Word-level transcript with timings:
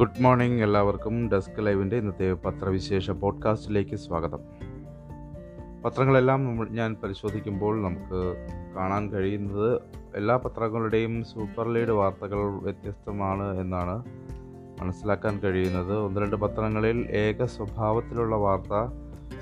Good 0.00 0.22
morning 0.22 0.62
എല്ലാവർക്കും 0.62 1.30
desk 1.30 1.66
ലൈവിന്റെ 1.66 1.96
ഇന്നത്തെ 1.96 2.32
പത്രവിശേഷ 2.32 3.10
പോഡ്കാസ്റ്റിലേക്ക് 3.10 3.96
സ്വാഗതം. 3.96 4.38
പത്രങ്ങളെല്ലാം 5.84 6.44
നമ്മൾ 6.44 6.68
ഞാൻ 6.68 6.96
പരിശോധിക്കുമ്പോൾ 7.02 7.82
നമുക്ക് 7.82 8.46
കാണാൻ 8.76 9.10
കഴിയുന്നത് 9.10 9.80
എല്ലാ 10.14 10.36
പത്രങ്ങളുടെയും 10.36 11.24
സൂപ്പർ 11.24 11.68
ലീഡ് 11.68 11.90
വാർത്തകൾ 11.90 12.38
വ്യത്യസ്തമാണ് 12.38 13.56
എന്നാണ് 13.56 14.04
മനസ്സിലാക്കാൻ 14.80 15.38
കഴിയുന്നത്. 15.38 15.98
ഒന്ന് 15.98 16.20
രണ്ട് 16.20 16.36
പത്രങ്ങളിൽ 16.36 17.06
ഏക 17.10 17.44
സ്വഭാവത്തിലുള്ള 17.44 18.36
വാർത്ത 18.36 18.92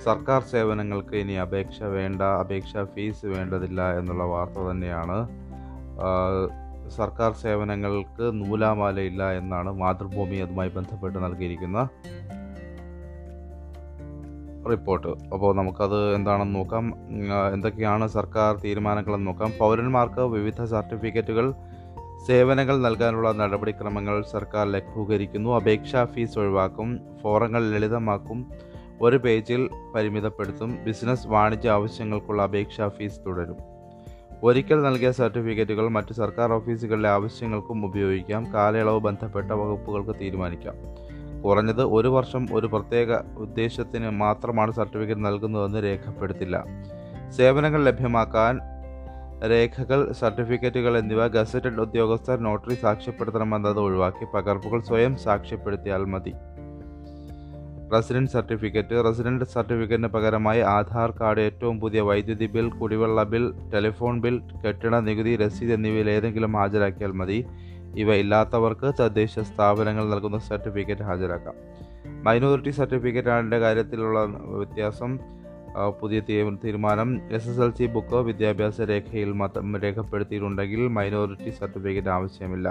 സർക്കാർ 0.05 0.43
സേവനങ്ങൾക്ക് 0.43 1.17
ഇനി 1.17 1.33
അപേക്ഷ 1.33 1.83
വേണ്ട 1.83 2.23
അപേക്ഷ 2.23 2.77
ഫീസ് 2.95 3.27
വേണ്ടതില്ല 3.27 3.99
എന്നുള്ള 3.99 4.25
വാർത്ത 4.25 4.59
തന്നെയാണ്. 4.71 5.29
സർക്കാർ 6.89 7.33
സേവനങ്ങൾക്ക് 7.33 8.27
നൂലാമാലയില്ല 8.33 9.33
എന്നാണ് 9.33 9.73
മാതൃഭൂമി 9.73 10.37
അതുമായി 10.37 10.69
ബന്ധപ്പെട്ട് 10.69 11.25
നൽകിയിരിക്കുന്ന 11.25 11.89
റിപ്പോർട്ട്. 14.71 15.09
അപ്പോൾ 15.09 15.55
നമുക്കത് 15.57 16.15
എന്താണെന്ന് 16.15 16.55
നോക്കാം. 16.55 16.95
എന്തൊക്കെയാണ് 17.53 18.09
സർക്കാർ 18.09 18.57
തീരുമാനങ്ങളെന്ന് 18.57 19.27
നോക്കാം. 19.27 19.53
പൗരന്മാർക്ക് 19.59 20.21
വിവിധ 20.21 20.65
സർട്ടിഫിക്കറ്റുകൾ 20.65 21.55
സേവനങ്ങൾ 22.27 22.79
നൽകാനുള്ള 22.79 23.33
നടപടിക്രമങ്ങൾ 23.33 24.25
സർക്കാർ 24.33 24.67
ലഘൂകരിക്കുന്നു. 24.67 25.57
അപേക്ഷാ 25.57 26.05
ഫീസ് 26.05 26.39
ഒഴിവാക്കും 26.39 27.01
ഫോറങ്ങൾ 27.23 27.71
ലളിതമാക്കും 27.71 28.51
ഒരു 29.03 29.17
പേജിൽ 29.17 29.69
പരിമിതപ്പെടുത്തും 29.95 30.79
ബിസിനസ് 30.85 31.29
വാണിജ്യ 31.29 31.71
ആവശ്യങ്ങൾക്കുള്ള 31.71 32.43
അപേക്ഷാ 32.43 32.89
ഫീസ് 32.89 33.21
തുടരും. 33.27 33.78
ഒരിക്കൽ 34.43 34.83
നൽകിയ 34.83 35.11
സർട്ടിഫിക്കറ്റുകൾ 35.11 35.89
മറ്റ് 35.89 36.13
സർക്കാർ 36.13 36.53
ഓഫീസുകളിലെ 36.53 37.09
ആവശ്യങ്ങൾക്കും 37.09 37.87
ഉപയോഗിക്കാം. 37.87 38.55
കാലയളവ് 38.55 39.01
ബന്ധപ്പെട്ട 39.01 39.53
വകുപ്പുകൾക്ക് 39.53 40.21
തീരുമാനിക്കാം. 40.21 40.75
കുറഞ്ഞത് 41.43 41.83
ഒരു 41.83 42.09
വർഷം 42.09 42.47
ഒരു 42.53 42.67
പ്രത്യേക 42.67 43.15
ഉദ്ദേശത്തിന് 43.39 44.11
മാത്രമാണ് 44.11 44.73
സർട്ടിഫിക്കറ്റ് 44.73 45.25
നൽകുന്നതെന്ന് 45.25 45.83
രേഖപ്പെടുത്തില്ല. 45.83 46.65
സേവനങ്ങൾ 47.37 47.85
ലഭ്യമാക്കാൻ 47.85 48.61
രേഖകൾ 49.51 50.13
സർട്ടിഫിക്കറ്റുകൾ 50.13 50.99
എന്നിവ 50.99 51.27
ഗസറ്റഡ് 51.27 51.81
ഉദ്യോഗസ്ഥർ 51.81 52.41
നോട്ടറി 52.41 52.75
സാക്ഷ്യപ്പെടുത്തണമെന്നത് 52.75 53.79
ഒഴിവാക്കി 53.79 54.25
പകർപ്പുകൾ 54.35 54.81
സ്വയം 54.81 55.17
സാക്ഷ്യപ്പെടുത്തിയാൽ 55.17 56.05
മതി. 56.05 56.35
Resident 57.93 58.31
certificate. 58.31 58.97
റെസിഡന്റ് 59.05 59.45
സർട്ടിഫിക്കറ്റിന് 59.45 60.09
പകരമായി 60.15 60.61
ആധാർ 60.61 61.11
കാർഡ് 61.21 61.41
ഏറ്റവും 61.41 61.81
പുതിയ 61.81 62.01
വൈദ്യുതി 62.09 62.47
ബിൽ 62.47 62.69
കുടിവെള്ള 62.81 63.23
ബിൽ 63.23 63.45
ടെലിഫോൺ 63.75 64.21
ബിൽ 64.21 64.37
കെട്ടിട 64.65 64.97
നികുതി 65.09 65.37
രസീത് 65.37 65.73
എന്നിവയിൽ 65.73 66.11
ഏതെങ്കിലും 66.11 66.53
ഹാജരാക്കിയാൽ 66.53 67.13
മതി. 67.21 67.39
ഇവ 67.97 68.15
ഇല്ലാത്തവർക്ക് 68.15 68.93
തദ്ദേശ 69.01 69.39
സ്ഥാപനങ്ങൾ 69.39 70.05
നൽകുന്ന 70.13 70.39
സർട്ടിഫിക്കറ്റ് 70.39 71.03
ഹാജരാക്കാം. 71.03 71.55
മൈനോറിറ്റി 72.25 72.71
സർട്ടിഫിക്കറ്റ് 72.71 73.29
ആണിന്റെ 73.29 73.59
കാര്യത്തിലുള്ള 73.59 74.19
വ്യത്യാസം. 74.61 75.19
പുതിയ 76.01 76.21
തീരുമാനം. 76.65 77.09
S 77.33 77.49
S 77.51 77.61
L 77.61 77.71
C 77.79 77.87
book 77.87 78.21
വിദ്യാഭ്യാസ 78.29 78.81
രേഖയിൽ 78.81 79.33
മാത്രം 79.33 79.77
രേഖപ്പെടുത്തിയിട്ടുണ്ടെങ്കിൽ 79.81 80.83
മൈനോറിറ്റി 80.99 81.51
സർട്ടിഫിക്കറ്റ് 81.51 82.09
ആവശ്യമില്ല. 82.09 82.69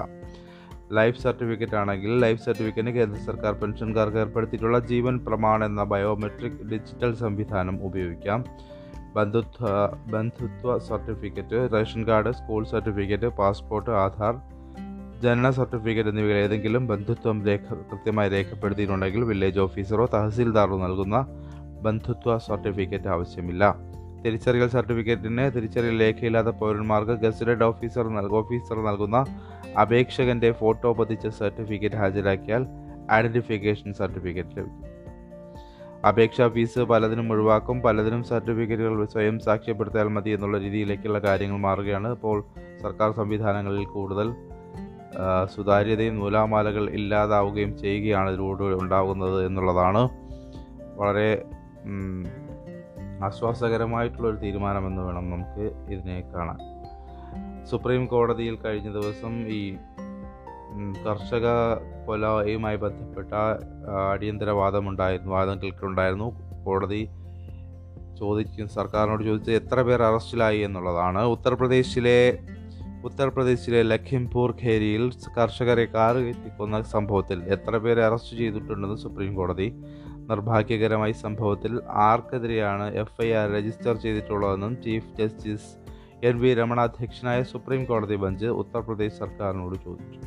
ലൈഫ് 0.94 1.20
സർട്ടിഫിക്കറ്റ് 1.20 1.76
ആണെങ്കിൽ 1.76 2.20
ലൈഫ് 2.20 2.46
സർട്ടിഫിക്കറ്റിന് 2.46 2.92
കേന്ദ്ര 2.92 3.20
സർക്കാർ 3.22 3.54
പെൻഷൻകാർക്ക് 3.54 4.18
ഏർപ്പെടുത്തിയിട്ടുള്ള 4.18 4.80
ജീവൻ 4.80 5.20
പ്രമാൺ 5.20 5.66
എന്ന 5.66 5.84
ബയോമെട്രിക് 5.84 6.62
ഡിജിറ്റൽ 6.72 7.14
സംവിധാനം 7.14 7.86
ഉപയോഗിക്കാം. 7.86 8.46
ബന്ധുത്വ 9.16 9.68
ബന്ധുത്വ 10.12 10.78
certificate 10.78 11.70
ration 11.74 12.08
card 12.08 12.32
school 12.32 12.64
certificate 12.64 13.26
passport 13.26 13.90
Aadhaar 13.90 14.36
ജനന 15.22 15.50
സർട്ടിഫിക്കറ്റ് 15.50 16.10
എന്നിവയിൽ 16.10 16.36
ഏതെങ്കിലും 16.36 16.88
ബന്ധുത്വം 16.88 17.46
രേഖ 17.46 17.74
കൃത്യമായി 17.74 18.30
രേഖപ്പെടുത്തിയിട്ടുണ്ടെങ്കിൽ 18.30 19.24
വില്ലേജ് 19.24 19.60
ഓഫീസറോ 19.60 20.06
തഹസീൽദാറോ 20.14 20.78
നൽകുന്ന 20.78 21.28
ബന്ധുത്വ 21.82 22.38
സർട്ടിഫിക്കറ്റ് 22.38 23.08
ആവശ്യമില്ല. 23.08 23.76
തിരിച്ചറിയൽ 24.26 24.68
സർട്ടിഫിക്കറ്റിന് 24.68 25.52
തിരിച്ചറിയൽ 25.56 26.02
രേഖയില്ലാത്ത 26.02 26.48
പൗരന്മാർക്ക് 26.48 27.12
ഗസറ്റഡ് 27.12 27.64
ഓഫീസർ 27.64 28.08
ഓഫീസർ 28.34 28.86
നൽകുന്ന 28.86 29.26
അപേക്ഷകന്റെ 29.76 30.52
ഫോട്ടോ 30.52 30.94
പതിച്ച 30.94 31.28
സർട്ടിഫിക്കറ്റ് 31.28 31.96
ഹാജരാക്കിയാൽ 31.96 32.66
ഐഡന്റിഫിക്കേഷൻ 33.12 33.94
സർട്ടിഫിക്കറ്റ് 33.94 34.50
ലഭിക്കും. 34.50 34.88
അപേക്ഷാ 36.08 36.48
ഫീസ് 36.48 36.80
പലതിനും 36.80 37.32
ഒഴിവാക്കും 37.32 37.82
പലതിനും 37.82 38.24
സർട്ടിഫിക്കറ്റുകൾ 38.24 39.06
സ്വയം 39.06 39.40
സാക്ഷ്യപ്പെടുത്തിയാൽ 39.40 40.08
മതി 40.08 40.30
എന്നുള്ള 40.30 40.58
രീതിയിലേക്കുള്ള 40.58 41.20
കാര്യങ്ങൾ 41.20 41.58
മാറുകയാണ്. 41.58 42.08
ഇപ്പോൾ 42.08 42.44
സർക്കാർ 42.82 43.12
സംവിധാനങ്ങളിൽ 43.12 43.86
കൂടുതൽ 43.86 44.34
സുതാര്യതയും 45.56 46.16
നൂലാമാലകൾ 46.16 46.90
ഇല്ലാതാവുകയും 46.90 47.78
ചെയ്യുകയാണ് 47.78 48.30
ഇതിലൂടെ 48.30 48.64
ഉണ്ടാകുന്നത് 48.64 49.46
എന്നുള്ളതാണ്. 49.46 50.10
വളരെ 50.96 51.46
ആശ്വാസകരമായിട്ടുള്ളൊരു 53.24 54.36
തീരുമാനമെന്ന് 54.36 55.02
വേണം 55.02 55.30
നമുക്ക് 55.30 55.92
ഇതിനെ 55.92 56.24
കാണാൻ. 56.36 56.77
സുപ്രീം 57.70 58.08
കോടതിയിൽ 58.08 58.56
കഴിഞ്ഞ 58.56 58.92
ദിവസം 58.92 59.50
ഈ 59.50 59.78
കർഷക 61.06 61.48
കൊലയുമായി 62.08 62.76
ബന്ധപ്പെട്ട 62.76 63.34
അടിയന്തര 64.14 64.50
വാദമുണ്ടായിരുന്നു 64.50 65.32
വാദം 65.32 65.64
കേൾക്കുന്നുണ്ടായിരുന്നു. 65.64 66.28
കോടതി 66.66 67.10
ചോദിക്കും 68.20 68.70
സർക്കാരിനോട് 68.70 69.24
ചോദിച്ചത് 69.24 69.56
എത്ര 69.56 69.82
പേർ 69.82 70.04
അറസ്റ്റിലായി 70.04 70.58
എന്നുള്ളതാണ്. 70.58 71.24
ഉത്തർപ്രദേശിലെ 71.24 72.40
ഉത്തർപ്രദേശിലെ 73.06 73.84
ലഖിംപൂർ 73.84 74.52
ഖേരിയിൽ 74.64 75.12
കർഷകരെ 75.38 75.86
കാറ് 75.86 76.16
കയറ്റിക്കൊന്ന 76.16 76.82
സംഭവത്തിൽ 76.82 77.44
എത്ര 77.44 77.78
പേരെ 77.78 78.06
അറസ്റ്റ് 78.06 78.38
ചെയ്തിട്ടുണ്ടെന്ന് 78.38 78.98
സുപ്രീം 78.98 79.36
കോടതി 79.36 79.74
നിർഭാഗ്യകരമായി 80.30 81.12
സംഭവത്തിൽ 81.12 81.82
ആർക്കെതിരെയാണ് 81.88 82.96
F 82.96 83.22
I 83.22 83.32
R 83.32 83.52
register 83.52 83.96
ചെയ്തിട്ടുള്ളതെന്നും 83.96 84.82
chief 84.82 85.22
justice 85.22 85.87
N 86.24 86.40
V 86.40 86.54
Ramana 86.54 86.80
അധ്യക്ഷനായ 86.80 87.44
സുപ്രീം 87.44 87.86
കോടതി 87.86 88.16
ബെഞ്ച് 88.16 88.46
ഉത്തർപ്രദേശ് 88.46 89.18
സർക്കാരിനോട് 89.18 89.76
ചോദിച്ചു. 89.84 90.20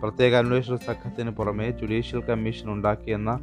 പ്രത്യേക 0.00 0.34
അന്വേഷണ 0.34 0.74
സംഘത്തിന് 0.74 1.30
പുറമെ 1.30 1.70
ജുഡീഷ്യൽ 1.70 2.20
കമ്മീഷൻ 2.20 2.72
ഉണ്ടാക്കിയെന്ന 2.72 3.38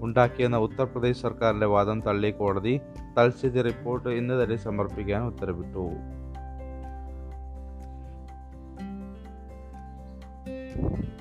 ഉണ്ടാക്കിയെന്ന 0.00 0.56
ഉത്തർപ്രദേശ് 0.56 1.22
സർക്കാരിന്റെ 1.22 1.66
വാദം 1.66 2.00
തള്ളി 2.00 2.30
കോടതി 2.30 2.80
തൽസ്ഥിതി 3.18 3.62
റിപ്പോർട്ട് 3.62 4.08
ഇന്ന് 4.08 4.44
തന്നെ 4.44 4.56
സമർപ്പിക്കാൻ 4.56 5.22
ഉത്തരവിട്ടു. 5.22 6.15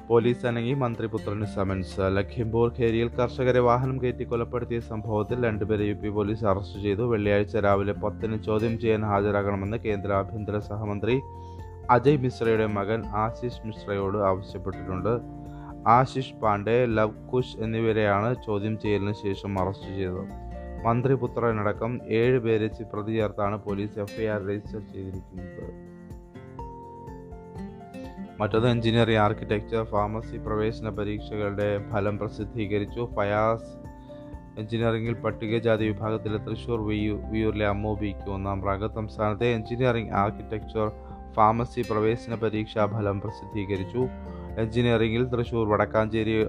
പോലീസ് 0.07 0.45
അനങ്ങി 0.45 0.73
മന്ത്രിപുത്രന് 0.73 1.45
സമൻസ് 1.45 1.99
ലഖിംപൂർ 1.99 2.73
ഖേരിയിൽ 2.79 3.07
കർഷകരെ 3.07 3.59
വാഹനം 3.59 4.01
കയറ്റി 4.01 4.23
കൊലപ്പെടുത്തിയ 4.23 4.79
സംഭവത്തിൽ 4.79 5.45
രണ്ടുപേരെ 5.45 5.85
യു 5.85 5.93
പി 5.93 6.09
പോലീസ് 6.09 6.45
അറസ്റ്റ് 6.45 6.79
ചെയ്തു. 6.79 7.01
വെള്ളിയാഴ്ച 7.01 7.57
രാവിലെ 7.57 7.93
പത്തിന് 7.93 8.43
ചോദ്യം 8.43 8.79
ചെയ്യാൻ 8.79 9.05
ഹാജരാകണമെന്ന് 9.05 9.77
കേന്ദ്ര 9.77 10.13
ആഭ്യന്തര 10.13 10.59
സഹമന്ത്രി 10.59 11.21
അജയ് 11.89 12.17
മിശ്രയുടെ 12.17 12.65
മകൻ 12.65 13.05
ആശിഷ് 13.05 13.67
മിശ്രയോട് 13.67 14.17
ആവശ്യപ്പെട്ടിട്ടുണ്ട്. 14.17 15.13
ആശിഷ് 15.87 16.33
പാണ്ഡെ 16.33 16.85
ലവ് 16.85 17.27
കുഷ് 17.33 17.57
എന്നിവരെയാണ് 17.57 18.35
ചോദ്യം 18.45 18.79
ചെയ്യലിന് 18.79 19.13
ശേഷം 19.13 19.59
അറസ്റ്റ് 19.59 19.95
ചെയ്തത്. 19.95 20.23
മന്ത്രിപുത്രനടക്കം 20.85 21.99
ഏഴ് 22.07 22.39
പേരെ 22.39 22.69
പ്രതി 22.93 23.13
ചേർത്താണ് 23.13 23.57
പോലീസ് 23.61 23.99
എഫ്ഐആർ 23.99 24.47
രജിസ്റ്റർ 24.47 24.79
ചെയ്തിരിക്കുന്നത്. 24.79 25.94
മറ്റൊന്ന് 28.39 28.67
എഞ്ചിനീയറിംഗ് 28.67 29.19
ആർക്കിടെക്ചർ 29.19 29.83
ഫാർമസി 29.83 30.37
പ്രവേശന 30.37 30.89
പരീക്ഷകളുടെ 30.89 31.85
ഫലം 31.91 32.17
പ്രസിദ്ധീകരിച്ചു. 32.17 33.09
ഫയാസ് 33.15 33.69
എഞ്ചിനീയറിംഗിൽ 34.59 35.13
പട്ടികജാതി 35.13 35.85
വിഭാഗത്തിലെ 35.85 36.37
തൃശൂർ 36.37 36.81
വിയു 36.81 37.13
വിയൂരിലെ 37.31 37.67
അമ്മോബിക്ക് 37.67 38.29
ഒന്നാം 38.29 38.65
റാങ്ക് 38.65 38.93
സംസ്ഥാനത്തെ 38.93 39.45
എഞ്ചിനീയറിംഗ് 39.45 40.11
ആർക്കിടെക്ചർ 40.11 40.91
ഫാർമസി 41.33 41.81
പ്രവേശന 41.89 42.35
പരീക്ഷാ 42.35 42.85
ഫലം 42.85 43.21
പ്രസിദ്ധീകരിച്ചു. 43.21 44.07
എഞ്ചിനീയറിംഗിൽ 44.57 45.25
തൃശൂർ 45.25 45.69
വടക്കാഞ്ചേരി 45.69 46.47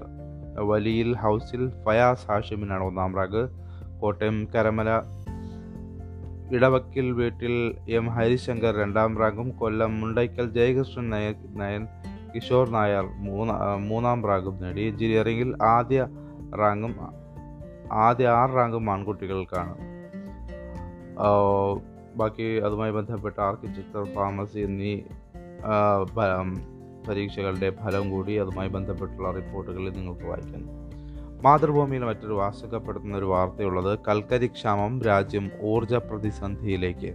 വലിയിൽ 0.71 1.15
ഹൗസിൽ 1.15 1.63
ഫയാസ് 1.85 2.27
ഹാഷിമിനാണ് 2.31 2.83
ഒന്നാം 2.83 3.15
റാങ്ക് 3.15 3.49
കോട്ടയം 4.01 4.47
കരമല 4.55 4.89
ഇടവക്കിൽ 6.51 7.11
വീട്ടിൽ 7.11 7.55
എം. 7.89 8.07
ഹരിശങ്കർ 8.07 8.77
രണ്ടാം 8.77 9.17
റാങ്കും 9.17 9.49
കൊല്ലം 9.49 10.01
മുണ്ടയ്ക്കൽ 10.01 10.49
ജയകൃഷ്ണൻ 10.49 11.09
നയ 11.09 11.33
നയൻ 11.55 11.87
കിഷോർ 12.35 12.69
നായർ 12.69 13.05
മൂന്ന 13.05 13.51
മൂന്നാം 13.89 14.25
റാങ്കും 14.27 14.61
നേടി. 14.61 14.81
എഞ്ചിനീയറിംഗിൽ 14.81 15.63
ആദ്യ 15.63 16.07
റാങ്കും 16.59 16.95
ആദ്യ 17.91 18.27
ആറ് 18.27 18.49
റാങ്കും 18.55 18.91
ആൺകുട്ടികൾക്കാണ്. 18.91 19.75
ബാക്കി 22.15 22.47
അതുമായി 22.59 22.91
ബന്ധപ്പെട്ട 22.91 23.39
ആർക്കിടെക്ചർ 23.39 24.03
ഫാർമസി 24.15 24.59
എന്നീ 24.59 24.93
പരീക്ഷകളുടെ 27.09 27.69
ഫലം 27.69 28.09
കൂടി 28.09 28.33
അതുമായി 28.33 28.69
ബന്ധപ്പെട്ടുള്ള 28.69 29.31
റിപ്പോർട്ടുകളിൽ 29.31 29.89
നിങ്ങൾക്ക് 29.89 30.25
വായിക്കാം. 30.25 30.63
മാതൃഭൂമിയിൽ 31.43 32.03
മറ്റൊരു 32.03 32.41
ആശങ്കപ്പെടുത്തുന്ന 32.41 33.17
ഒരു 33.17 33.25
വാർത്തയുള്ളത് 33.25 33.99
കൽക്കരി 34.07 34.47
ക്ഷാമം 34.47 35.01
രാജ്യം 35.01 35.51
ഊർജ 35.61 35.93
പ്രതിസന്ധിയിലേക്ക് 35.93 37.11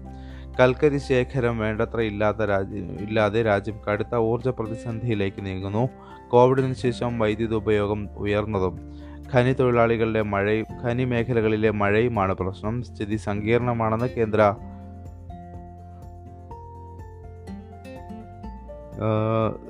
കൽക്കരി 0.61 0.99
ശേഖരം 0.99 1.59
വേണ്ടത്ര 1.59 2.01
ഇല്ലാത്ത 2.01 2.43
രാജ്യം 2.45 2.89
ഇല്ലാതെ 3.01 3.43
രാജ്യം 3.43 3.77
കടുത്ത 3.87 4.15
ഊർജ 4.17 4.49
പ്രതിസന്ധിയിലേക്ക് 4.49 5.47
നീങ്ങുന്നു. 5.47 5.89
കോവിഡിന് 6.31 6.75
ശേഷം 6.75 7.19
വൈദ്യുതി 7.19 7.55
ഉപയോഗം 7.55 8.09
ഉയർന്നതും 8.17 8.77
ഖനി 9.35 9.53
തൊഴിലാളികളുടെ 9.53 10.23
മഴയും 10.23 10.67
ഖനി 10.83 11.05
മേഖലകളിലെ 11.05 11.71
മഴയുമാണ് 11.71 12.35
പ്രശ്നം. 12.35 12.83
സ്ഥിതി 12.83 13.17
സങ്കീർണമാണെന്ന് 13.17 14.09
കേന്ദ്ര 14.09 14.55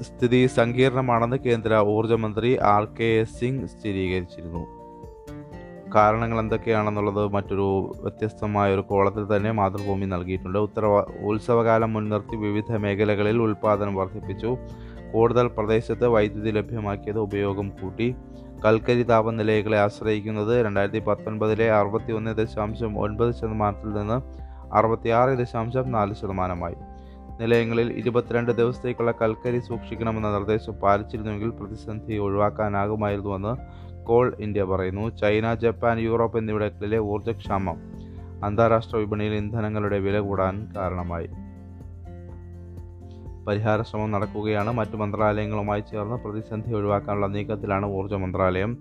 സ്ഥിതി 0.01 0.47
സങ്കീർണമാണെന്ന് 0.47 1.37
കേന്ദ്ര 1.37 1.75
ഊർജമന്ത്രി 1.77 2.59
ആർ 2.63 2.85
കെ 2.85 3.25
സിംഗ് 3.25 3.67
സ്ഥിരീകരിച്ചിരുന്നു. 3.67 4.67
കാരണങ്ങൾ 5.95 6.39
എന്തൊക്കെയാണെന്നുള്ളത് 6.41 7.33
മറ്റൊരു 7.33 7.93
വ്യത്യസ്തമായ 8.01 8.75
ഒരു 8.75 8.81
കോളത്തിൽ 8.81 9.37
തന്നെ 9.37 9.51
മാതൃഭൂമി 9.51 10.05
നൽകിയിട്ടുണ്ട്. 10.05 10.59
ഉത്തരവ 10.59 11.01
ഉത്സവകാലം 11.01 11.93
മുൻനിർത്തി 11.93 12.37
വിവിധ 12.37 12.77
മേഖലകളിൽ 12.77 13.39
ഉൽപ്പാദനം 13.43 13.95
വർദ്ധിപ്പിച്ചു. 13.95 14.57
കൂടുതൽ 15.13 15.47
പ്രദേശത്ത് 15.47 16.09
വൈദ്യുതി 16.09 16.51
ലഭ്യമാക്കിയത് 16.51 17.19
ഉപയോഗം 17.19 17.69
കൂട്ടി. 17.69 18.15
കൽക്കരി 18.65 19.03
താപനിലകളെ 19.03 19.79
ആശ്രയിക്കുന്നത് 19.79 20.65
രണ്ടായിരത്തി 20.65 20.99
പത്തൊൻപതിലെ 20.99 21.73
അറുപത്തി 21.73 22.13
ഒന്ന് 22.13 22.37
ദശാംശം 22.37 22.99
ഒൻപത് 22.99 23.35
ശതമാനത്തിൽ 23.35 23.93
നിന്ന് 23.93 24.19
അറുപത്തിയാറ് 24.75 25.39
ദശാംശം 25.39 25.93
നാല് 25.93 26.15
ശതമാനമായി. 26.15 26.75
നിലയങ്ങളിൽ 27.43 27.93
ഇരുപത്തിരണ്ട് 27.93 28.53
ദിവസത്തേക്കുള്ള 28.53 29.15
കൽക്കരി 29.23 29.59
സൂക്ഷിക്കണമെന്ന 29.59 30.33
നിർദ്ദേശം 30.33 30.73
പാലിച്ചിരുന്നുവെങ്കിൽ 30.73 31.51
പ്രതിസന്ധി 31.51 32.17
ഒഴിവാക്കാനാകുമായിരുന്നുവെന്ന് 32.17 33.55
കോൾ 34.07 34.37
ഇന്ത്യ 34.41 34.63
പറയുന്നു. 34.63 35.09
ചൈന 35.09 35.55
ജപ്പാൻ 35.55 35.99
യൂറോപ്പ് 35.99 36.39
എന്നിവിടങ്ങളിലെ 36.39 36.99
ഊർജക്ഷാമം 36.99 37.77
അന്താരാഷ്ട്ര 38.45 38.97
വിപണിയിൽ 38.97 39.35
ഇന്ധനങ്ങളുടെ 39.35 39.99
വില 39.99 40.19
കൂടാൻ 40.19 40.73
കാരണമായി. 40.77 41.29
പരിഹാര 43.47 43.83
ശ്രമം 43.83 44.11
നടക്കുകയാണ്. 44.11 44.73
മറ്റു 44.73 44.97
മന്ത്രാലയങ്ങളുമായി 44.97 45.81
ചേർന്ന് 45.81 46.17
പ്രതിസന്ധി 46.17 46.75
ഒഴിവാക്കാനുള്ള 46.75 47.27
നീക്കത്തിലാണ് 47.27 47.87
ഊർജ 47.87 48.15
മന്ത്രാലയം 48.15 48.79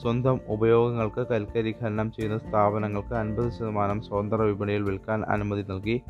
സ്വന്തം 0.00 0.40
ഉപയോഗങ്ങൾക്ക് 0.48 1.26
കൽക്കരി 1.30 1.74
ഖനനം 1.82 2.12
ചെയ്യുന്ന 2.12 2.38
സ്ഥാപനങ്ങൾക്ക് 2.38 3.14
അൻപത് 3.14 3.52
ശതമാനം 3.52 4.02
സ്വതന്ത്ര 4.02 4.42
വിപണിയിൽ 4.42 4.82
വിൽക്കാൻ 4.82 5.24
അനുമതി 5.24 5.64
നൽകി 5.68 6.02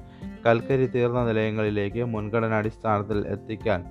കൽക്കരി 0.46 0.86
തീർന്ന 0.86 1.24
നിലയങ്ങളിലേക്ക് 1.26 2.04
മുൻഗണനാടിസ്ഥാനത്തിൽ 2.04 3.26
എത്തിക്കാൻ 3.26 3.84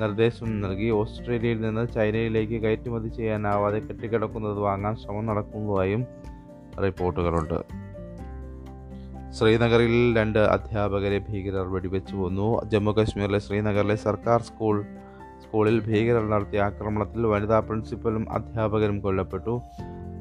നിർദ്ദേശം 0.00 0.60
നൽകി. 0.60 0.90
ഓസ്ട്രേലിയയിൽ 0.90 1.60
നിന്ന് 1.60 1.88
ചൈനയിലേക്ക് 1.94 2.62
കയറ്റുമതി 2.62 3.08
ചെയ്യാനാവാതെ 3.08 3.78
കെട്ടിക്കിടക്കുന്നത് 3.78 4.58
വാങ്ങാൻ 4.58 4.96
ശ്രമം 4.96 5.26
നടക്കുന്നതായും 5.26 6.06
റിപ്പോർട്ടുകളുണ്ട്. 6.84 7.58
ശ്രീനഗറിൽ 9.38 10.18
രണ്ട് 10.18 10.38
അധ്യാപകരെ 10.38 11.18
ഭീകരർ 11.18 11.66
വെടിവെച്ചു 11.72 12.16
കൊന്നു 12.16 12.64
ജമ്മു 12.64 12.90
കാശ്മീരിലെ 12.90 13.38
ശ്രീനഗറിലെ 13.38 13.94
സർക്കാർ 13.94 14.42
സ്കൂൾ 14.42 14.84
സ്കൂളിൽ 15.48 15.76
ഭീകരർ 15.80 16.24
നടത്തിയ 16.30 16.60
ആക്രമണത്തിൽ 16.62 17.26
വനിതാ 17.26 17.58
പ്രിൻസിപ്പലും 17.60 18.32
അധ്യാപകരും 18.32 19.00
കൊല്ലപ്പെട്ടു. 19.00 19.60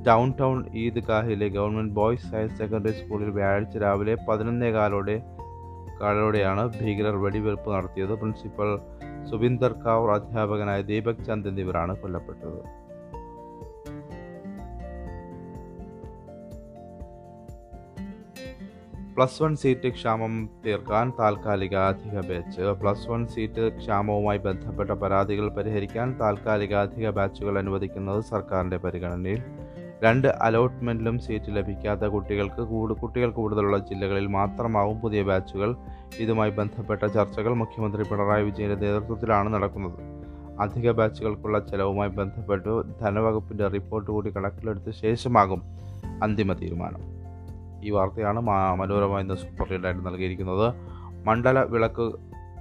ടൗൺ 0.08 0.28
ടൗൺ 0.40 0.58
ഈദ്ഗാഹിലെ 0.74 1.48
ഗവൺമെന്റ് 1.56 1.94
ബോയ്സ് 1.94 2.30
ഹയർ 2.36 2.50
സെക്കൻഡറി 2.60 2.94
സ്കൂളിൽ 3.00 3.30
വ്യാഴാഴ്ച 3.30 3.78
രാവിലെ 3.78 4.18
പതിനൊന്നേ 4.28 4.72
കാലോടെ 4.72 5.18
കാലോടെയാണ് 6.02 6.64
ഭീകരർ 6.80 7.16
വെടിവെയ്പ്പ് 7.24 7.70
നടത്തിയത്. 7.76 8.14
പ്രിൻസിപ്പൽ 8.22 8.72
സുബിന്ദർ 9.30 9.72
കൗർ 9.86 10.10
അധ്യാപകനായ 10.12 10.82
ദീപക് 10.82 11.26
ചന്ദ് 11.26 11.50
എന്നിവരാണ് 11.50 11.96
കൊല്ലപ്പെട്ടത്. 11.98 12.87
പ്ലസ് 19.18 19.44
വൺ 19.44 19.56
സീറ്റ് 19.56 19.90
ക്ഷാമം 19.90 20.50
തീർക്കാൻ 20.66 21.12
താൽക്കാലിക 21.20 21.76
അധിക 21.76 22.20
ബാച്ച് 22.20 22.62
പ്ലസ് 22.82 23.10
വൺ 23.10 23.28
സീറ്റ് 23.28 23.78
ക്ഷാമവുമായി 23.78 24.38
ബന്ധപ്പെട്ട 24.38 24.92
പരാതികൾ 24.92 25.50
പരിഹരിക്കാൻ 25.50 26.20
താൽക്കാലിക 26.20 26.76
അധിക 26.76 27.10
ബാച്ചുകൾ 27.10 27.58
അനുവദിക്കുന്നത് 27.58 28.24
സർക്കാരിന്റെ 28.24 28.78
പരിഗണനയിൽ. 28.78 29.42
രണ്ട് 30.04 30.28
അലോട്ട്മെന്റിലും 30.28 31.20
സീറ്റ് 31.20 31.56
ലഭിക്കാത്ത 31.56 32.00
കുട്ടികൾക്ക് 32.00 32.62
കൂടു 32.62 32.94
കുട്ടികൾ 32.94 33.30
കൂടുതലുള്ള 33.30 33.78
ജില്ലകളിൽ 33.78 34.28
മാത്രമാവും 34.28 35.00
പുതിയ 35.00 35.24
ബാച്ചുകൾ 35.24 35.76
ഇതുമായി 36.20 36.52
ബന്ധപ്പെട്ട 36.52 37.06
ചർച്ചകൾ 37.06 37.54
മുഖ്യമന്ത്രി 37.54 38.04
പിണറായി 38.04 38.44
വിജയന്റെ 38.44 38.76
നേതൃത്വത്തിലാണ് 38.76 39.54
നടക്കുന്നത്. 39.54 40.00
അധിക 40.60 40.92
ബാച്ചുകൾക്കുള്ള 40.92 41.60
ചെലവുമായി 41.60 42.10
ബന്ധപ്പെട്ട് 42.10 43.00
ധനവകുപ്പിന്റെ 43.02 43.68
റിപ്പോർട്ട് 43.68 44.12
കൂടി 44.12 44.30
കണക്കിലെടുത്ത 44.30 44.90
ശേഷമാകും 44.90 45.64
അന്തിമ 46.24 46.54
തീരുമാനം. 46.54 47.17
ഈ 47.84 47.90
വാർത്തയാണ് 47.90 48.40
മനോരമ 48.80 49.20
ഇന്ന് 49.20 49.34
സൂപ്പർ 49.34 49.70
ലീഡായിട്ട് 49.72 50.06
നൽകിയിരിക്കുന്നത്. 50.06 50.74
മണ്ഡല 51.26 51.64
വിളക്ക് 51.64 52.12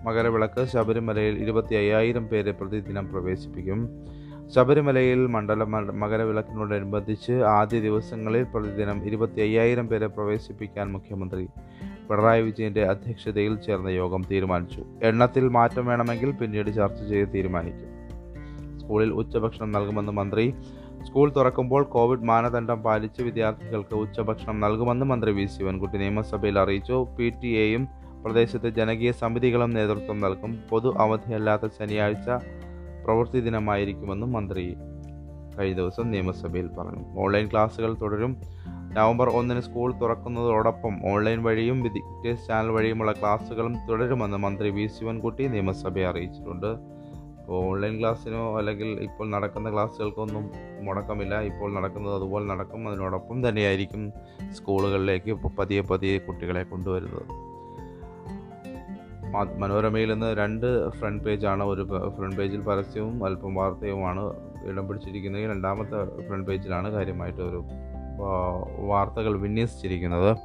മകരവിളക്ക് 0.05 0.65
ശബരിമലയിൽ 0.65 1.39
ഇരുപത്തി 1.39 1.75
അയ്യായിരം 1.75 2.27
പേരെ 2.27 2.53
പ്രതിദിനം 2.53 3.09
പ്രവേശിപ്പിക്കും. 3.13 4.07
ശബരിമലയിൽ 4.55 5.27
മണ്ഡല 5.27 5.65
മകരവിളക്കിനോടനുബന്ധിച്ച് 5.93 7.33
ആദ്യ 7.33 7.81
ദിവസങ്ങളിൽ 7.81 8.43
പ്രതിദിനം 8.43 9.07
ഇരുപത്തി 9.07 9.41
അയ്യായിരം 9.41 9.89
പേരെ 9.89 10.07
പ്രവേശിപ്പിക്കാൻ 10.07 10.93
മുഖ്യമന്ത്രി 10.93 11.49
പിണറായി 12.11 12.43
വിജയന്റെ 12.43 12.85
അധ്യക്ഷതയിൽ 12.85 13.57
ചേർന്ന 13.57 13.89
യോഗം 13.89 14.25
തീരുമാനിച്ചു. 14.31 14.85
എണ്ണത്തിൽ 15.03 15.49
മാറ്റം 15.49 15.87
വേണമെങ്കിൽ 15.87 16.31
പിന്നീട് 16.31 16.75
ചർച്ച 16.75 17.03
ചെയ്ത് 17.03 17.29
തീരുമാനിക്കും. 17.35 17.97
സ്കൂളിൽ 18.79 19.13
ഉച്ചഭക്ഷണം 19.13 19.73
നൽകുമെന്ന് 19.73 20.13
മന്ത്രി 20.13 20.55
സ്കൂൾ 21.05 21.33
തുറക്കുമ്പോൾ 21.37 21.83
കോവിഡ് 21.83 22.25
മാനദണ്ഡം 22.25 22.83
പാലിച്ച് 22.83 23.23
വിദ്യാർത്ഥികൾക്ക് 23.23 23.95
ഉച്ചഭക്ഷണം 23.95 24.61
നൽകുമെന്ന് 24.61 25.07
മന്ത്രി 25.07 25.31
വി. 25.31 25.47
ശിവൻകുട്ടി 25.47 25.99
നിയമസഭയിൽ 25.99 26.59
അറിയിച്ചു. 26.59 27.07
പി. 27.19 27.33
ടി. 27.43 27.49
എയും 27.49 27.89
പ്രദേശത്തെ 28.25 28.71
ജനകീയ 28.71 29.13
സമിതികളും 29.13 29.71
നേതൃത്വം 29.71 30.21
നൽകും. 30.21 30.59
പൊതു 30.71 30.95
അവധിയല്ലാത്ത 30.99 31.63
ശനിയാഴ്ച 31.67 32.31
പ്രവൃത്തി 33.05 33.41
ദിനമായിരിക്കുമെന്നും 33.41 34.33
മന്ത്രി 34.33 34.77
കഴിഞ്ഞ 35.59 35.77
ദിവസം 35.77 36.11
നിയമസഭയിൽ 36.11 36.67
പറഞ്ഞു. 36.67 37.21
ഓൺലൈൻ 37.21 37.47
ക്ലാസുകൾ 37.53 37.97
തുടരും. 38.01 38.37
നവംബർ 38.95 39.29
ഒന്നിന് 39.29 39.61
സ്കൂൾ 39.61 40.01
തുറക്കുന്നതോടൊപ്പം 40.01 41.13
ഓൺലൈൻ 41.13 41.43
വഴിയും 41.43 41.83
വിദ്യാഭ്യാസ 41.83 42.49
ചാനൽ 42.49 42.69
വഴിയുമുള്ള 42.69 43.13
ക്ലാസുകളും 43.13 43.77
തുടരുമെന്ന് 43.89 44.37
മന്ത്രി 44.37 44.71
വി. 44.71 44.87
ശിവൻകുട്ടി 44.87 45.47
നിയമസഭയെ 45.47 46.07
അറിയിച്ചിട്ടുണ്ട്. 46.07 46.96
ഓൺലൈൻ 47.49 47.99
ക്ലാസ്സിനോ 47.99 48.59
അല്ലെങ്കിൽ 48.59 48.87
ഇപ്പോൾ 48.87 49.31
നടക്കുന്ന 49.31 49.73
ക്ലാസ്സുകൾക്കൊന്നും 49.73 50.51
മുടക്കമില്ല. 50.83 51.41
ഇപ്പോൾ 51.41 51.75
നടക്കുന്നത് 51.75 52.15
അതുപോലെ 52.15 52.45
നടക്കും. 52.45 52.89
അതിനോടൊപ്പം 52.89 53.49
തന്നെയായിരിക്കും 53.49 54.13
സ്കൂളുകളിലേക്ക് 54.53 55.33
പതിയെ 55.33 55.81
പതിയെ 55.81 56.19
കുട്ടികളെ 56.19 56.63
കൊണ്ടുവരുന്നത്. 56.63 57.47
മനോരമയിൽ 59.59 60.13
നിന്ന് 60.13 60.37
രണ്ട് 60.37 60.89
ഫ്രണ്ട് 60.89 61.25
പേജാണ്. 61.25 61.65
ഒരു 61.65 61.89
ഫ്രണ്ട് 62.17 62.37
പേജിൽ 62.37 62.61
പരസ്യവും 62.61 63.25
അല്പം 63.25 63.55
വാർത്തയുമാണ് 63.55 64.35
ഇടം 64.67 64.89
പിടിച്ചിരിക്കുന്നത്. 64.89 65.43
രണ്ടാമത്തെ 65.43 66.27
ഫ്രണ്ട് 66.29 66.47
പേജിലാണ് 66.47 66.91
കാര്യമായിട്ട് 66.91 67.41
ഒരു 67.41 67.65
വാർത്തകൾ 68.87 69.39
വിന്യസിച്ചിരിക്കുന്നത്. 69.39 70.37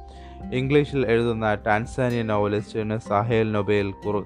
ഇംഗ്ലീഷിൽ 0.54 1.06
എഴുതുന്ന 1.06 1.54
ടാൻസാനിയൻ 1.54 2.26
നോവലിസ്റ്റിന് 2.26 2.98
സാഹേൽ 2.98 3.52
നൊബേൽ 3.52 3.90
കുർ 3.90 4.24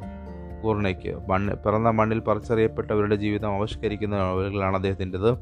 കൂർണയ്ക്ക് 0.63 1.29
മണ്ണ് 1.29 1.55
പിറന്ന 1.55 1.91
മണ്ണിൽ 1.91 2.21
പറിച്ചറിയപ്പെട്ടവരുടെ 2.21 3.15
ജീവിതം 3.15 3.55
ആവിഷ്കരിക്കുന്ന 3.55 4.17
നോവലുകളാണ് 4.17 4.75
അദ്ദേഹത്തിന്റെത്. 4.75 5.39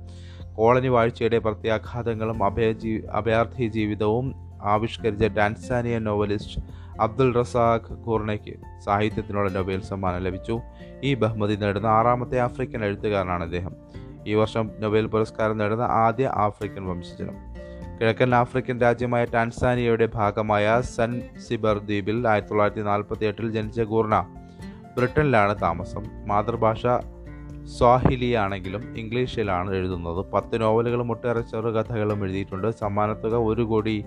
കോളനി 0.54 0.88
വാഴ്ചയുടെ 0.88 1.38
പ്രത്യാഘാതങ്ങളും 1.38 2.44
അഭയജീ 2.44 3.00
അഭയാർത്ഥി 3.12 3.68
ജീവിതവും 3.68 4.34
ആവിഷ്കരിച്ച 4.62 5.24
ടാൻസാനിയൻ 5.24 6.04
നോവലിസ്റ്റ് 6.04 6.60
അബ്ദുൾ 7.00 7.34
റസാഖ് 7.34 7.96
കൂർണയ്ക്ക് 7.96 8.54
സാഹിത്യത്തിനുള്ള 8.84 9.50
നൊബേൽ 9.50 9.80
സമ്മാനം 9.80 10.22
ലഭിച്ചു. 10.22 10.60
ഈ 11.02 11.14
ബഹുമതി 11.14 11.54
നേടുന്ന 11.54 11.86
ആറാമത്തെ 11.86 12.38
ആഫ്രിക്കൻ 12.38 12.84
എഴുത്തുകാരനാണ് 12.84 13.42
അദ്ദേഹം 13.42 13.72
ഈ 14.26 14.34
വർഷം 14.34 14.70
നൊബേൽ 14.80 15.06
പുരസ്കാരം 15.06 15.58
നേടുന്ന 15.58 15.82
ആദ്യ 15.82 16.26
ആഫ്രിക്കൻ 16.34 16.86
വംശജനം. 16.86 17.54
കിഴക്കൻ 18.00 18.34
ആഫ്രിക്കൻ 18.34 18.80
രാജ്യമായ 18.80 19.24
ടാൻസാനിയയുടെ 19.24 20.08
ഭാഗമായ 20.14 20.80
സൻ 20.80 21.20
സിബർ 21.48 21.78
ദ്വീപിൽ 21.78 22.28
ആയിരത്തി 22.28 22.50
തൊള്ളായിരത്തി 22.50 22.80
നാൽപ്പത്തി 22.80 23.24
എട്ടിൽ 23.24 23.52
ജനിച്ച 23.52 23.80
ഗൂർണ 23.80 24.14
ബ്രിട്ടനിലാണ് 24.96 25.62
താമസം. 25.62 26.04
മാതൃഭാഷ 26.26 26.86
സ്വാഹിലിയാണെങ്കിലും 27.78 28.98
ഇംഗ്ലീഷിലാണ് 28.98 29.74
എഴുതുന്നത്. 29.74 30.26
പത്ത് 30.32 30.60
നോവലുകളും 30.60 31.10
ഒട്ടേറെ 31.10 31.40
ചെറുകഥകളും 31.40 32.24
എഴുതിയിട്ടുണ്ട്. 32.24 32.70
സമ്മാനത്തുക 32.70 33.34
ഒരു 33.34 33.62
കോടി 33.62 34.04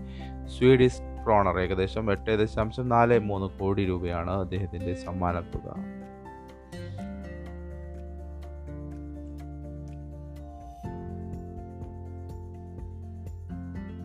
സ്വീഡിഷ് 0.57 1.25
ക്രോണർ 1.25 1.59
ഏകദേശം 1.59 2.11
എട്ട് 2.11 2.39
ദശാംശം 2.39 2.89
നാല് 2.89 3.19
മൂന്ന് 3.19 3.59
കോടി 3.59 3.85
രൂപയാണ് 3.85 4.31
അദ്ദേഹത്തിന്റെ 4.31 4.93
സമ്മാനത്തുക. 4.93 5.75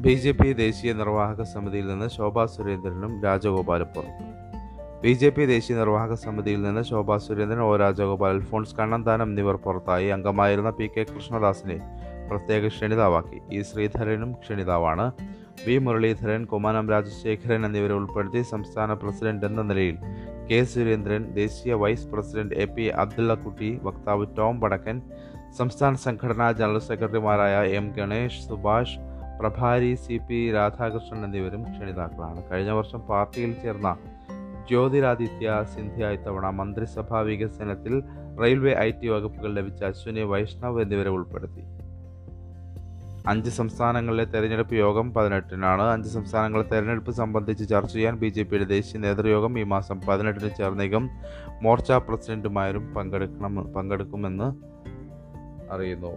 ബി 0.00 0.14
ജെ 0.14 0.30
പി 0.30 0.52
ദേശീയ 0.52 0.92
നിർവാഹക 0.92 1.42
സമിതിയിൽ 1.42 1.86
നിന്ന് 1.86 2.08
ശോഭാ 2.08 2.46
സുരേന്ദ്രനും 2.46 3.22
രാജഗോപാലും 3.22 3.86
പുറത്തു. 3.86 4.41
ബി 5.02 5.12
ജെ 5.12 5.28
പി 5.28 5.46
ദേശീയ 5.46 5.76
നിർവാഹക 5.76 6.14
സമിതിയിൽ 6.14 6.62
നിന്ന് 6.62 6.82
ശോഭാ 6.82 7.18
സുരേന്ദ്രൻ 7.18 7.60
ഒ. 7.60 7.76
രാജഗോപാൽ 7.76 8.30
അൽഫോൺസ് 8.30 8.76
കണ്ണന്താനം 8.76 9.22
എന്നിവർ 9.22 9.54
പുറത്തായി. 9.54 10.08
അംഗമായിരുന്ന 10.08 10.70
പി. 10.70 10.86
കെ. 10.86 11.06
കൃഷ്ണദാസിനെ 11.14 11.80
പ്രത്യേക 12.30 12.68
ക്ഷണിതാവാക്കി. 12.68 13.40
ഇ. 13.52 13.62
ശ്രീധരനും 13.62 14.32
ക്ഷണിതാവാണ്. 14.32 15.12
വി. 15.66 15.78
മുരളീധരൻ 15.78 16.44
കുമ്മനം 16.44 16.90
രാജശേഖരൻ 16.90 17.66
എന്നിവരെ 17.66 17.94
ഉൾപ്പെടുത്തി 17.94 18.42
സംസ്ഥാന 18.42 18.92
പ്രസിഡന്റ് 18.92 19.46
എന്ന 19.46 19.62
നിലയിൽ 19.62 19.98
കെ. 20.50 20.64
സുരേന്ദ്രൻ 20.64 21.34
ദേശീയ 21.34 21.74
vice 21.74 22.06
president 22.06 22.54
A. 22.54 22.64
P. 22.64 22.82
Abdullakutty 22.82 23.80
വക്താവ് 23.82 24.26
ടോം 24.38 24.60
വടക്കൻ 24.60 25.02
സംസ്ഥാന 25.58 25.94
സംഘടനാ 25.94 26.52
ജനറൽ 26.52 26.78
സെക്രട്ടറിമാരായ 26.78 27.68
എം. 27.68 27.92
ഗണേഷ് 27.98 28.48
സുഭാഷ് 28.48 28.98
പ്രഭാരി 29.40 29.94
സി. 29.94 30.20
പി. 30.30 30.52
രാധാകൃഷ്ണൻ 30.52 31.24
എന്നിവരും 31.24 31.62
ക്ഷണിതാക്കളാണ്. 31.62 32.42
കഴിഞ്ഞ 32.52 32.70
വർഷം 32.70 33.00
പാർട്ടിയിൽ 33.00 33.52
ചേർന്ന 33.62 33.96
ജ്യോതിരാദിത്യ 34.68 35.64
സിന്ധ്യ 35.74 36.06
ഇത്തവണ 36.06 36.50
മന്ത്രിസഭാ 36.50 37.20
വികസനത്തിൽ 37.20 38.02
റെയിൽവേ 38.42 38.74
ഐ 38.74 38.90
ടി 38.90 39.08
വകുപ്പുകൾ 39.08 39.54
ലഭിച്ച 39.54 39.84
അശ്വിനി 39.84 40.20
വൈഷ്ണവ് 40.20 40.82
എന്നിവരെ 40.82 41.10
ഉൾപ്പെടുത്തി. 41.10 41.62
അഞ്ച് 43.26 43.50
സംസ്ഥാനങ്ങളിലെ 43.50 44.24
തെരഞ്ഞെടുപ്പ് 44.24 44.74
യോഗം 44.74 45.14
പതിനെട്ടിനാണ്. 45.14 45.82
അഞ്ച് 45.82 46.08
സംസ്ഥാനങ്ങളിലെ 46.08 46.68
തെരഞ്ഞെടുപ്പ് 46.68 47.10
സംബന്ധിച്ച് 47.10 47.68
ചർച്ച 47.68 47.92
ചെയ്യാൻ 47.92 48.16
ബി 48.16 48.26
ജെ 48.26 48.42
പിയുടെ 48.42 48.64
ദേശീയ 48.64 49.00
നേതൃയോഗം 49.00 49.58
ഈ 49.58 49.62
മാസം 49.62 50.00
പതിനെട്ടിന് 50.08 50.50
ചേർന്നേക്കും. 50.58 51.10
മോർച്ച 51.62 51.92
പ്രസിഡന്റുമാരും 51.92 52.94
പങ്കെടുക്കണം 52.94 53.72
പങ്കെടുക്കുമെന്ന് 53.72 54.48
അറിയുന്നു. 55.72 56.12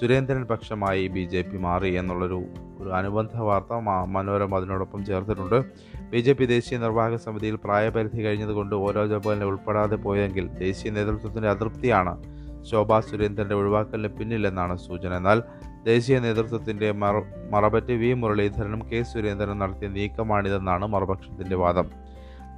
സുരേന്ദ്രൻ 0.00 0.44
പക്ഷമായി 0.44 1.08
ബി 1.08 1.24
ജെ 1.24 1.42
പി 1.42 1.56
മാറി 1.56 1.90
എന്നുള്ളൊരു 1.94 2.44
ഒരു 2.78 2.88
അനുബന്ധ 2.88 3.36
വാർത്ത 3.36 3.72
മനോരമ 4.08 4.56
അതിനോടൊപ്പം 4.56 5.04
ചേർത്തിട്ടുണ്ട്. 5.04 5.64
ബി 6.10 6.18
ജെ 6.18 6.32
പി 6.32 6.44
ദേശീയ 6.44 6.78
നിർവാഹക 6.78 7.16
സമിതിയിൽ 7.16 7.56
പ്രായപരിധി 7.56 8.24
കഴിഞ്ഞതുകൊണ്ട് 8.24 8.74
ഓരോ 8.74 9.06
ജോബലിനെ 9.06 9.46
ഉൾപ്പെടാതെ 9.46 9.96
പോയെങ്കിൽ 9.96 10.48
ദേശീയ 10.48 10.90
നേതൃത്വത്തിന്റെ 10.90 11.48
അതൃപ്തിയാണ് 11.48 12.22
ശോഭാ 12.64 13.00
സുരേന്ദ്രന്റെ 13.00 13.54
ഒഴിവാക്കലിന് 13.54 14.08
പിന്നിലെന്നാണ് 14.08 14.76
സൂചന. 14.76 15.16
എന്നാൽ 15.16 15.42
ദേശീയ 15.84 16.18
നേതൃത്വത്തിന്റെ 16.18 16.92
മറ 16.92 17.14
മറപറ്റി 17.50 17.92
വി. 17.92 18.12
മുരളീധരനും 18.12 18.88
കെ. 18.92 19.02
സുരേന്ദ്രനും 19.02 19.58
നടത്തിയ 19.58 19.88
നീക്കമാണിതെന്നാണ് 19.88 20.86
മറുപക്ഷത്തിന്റെ 20.86 21.56
വാദം. 21.56 21.90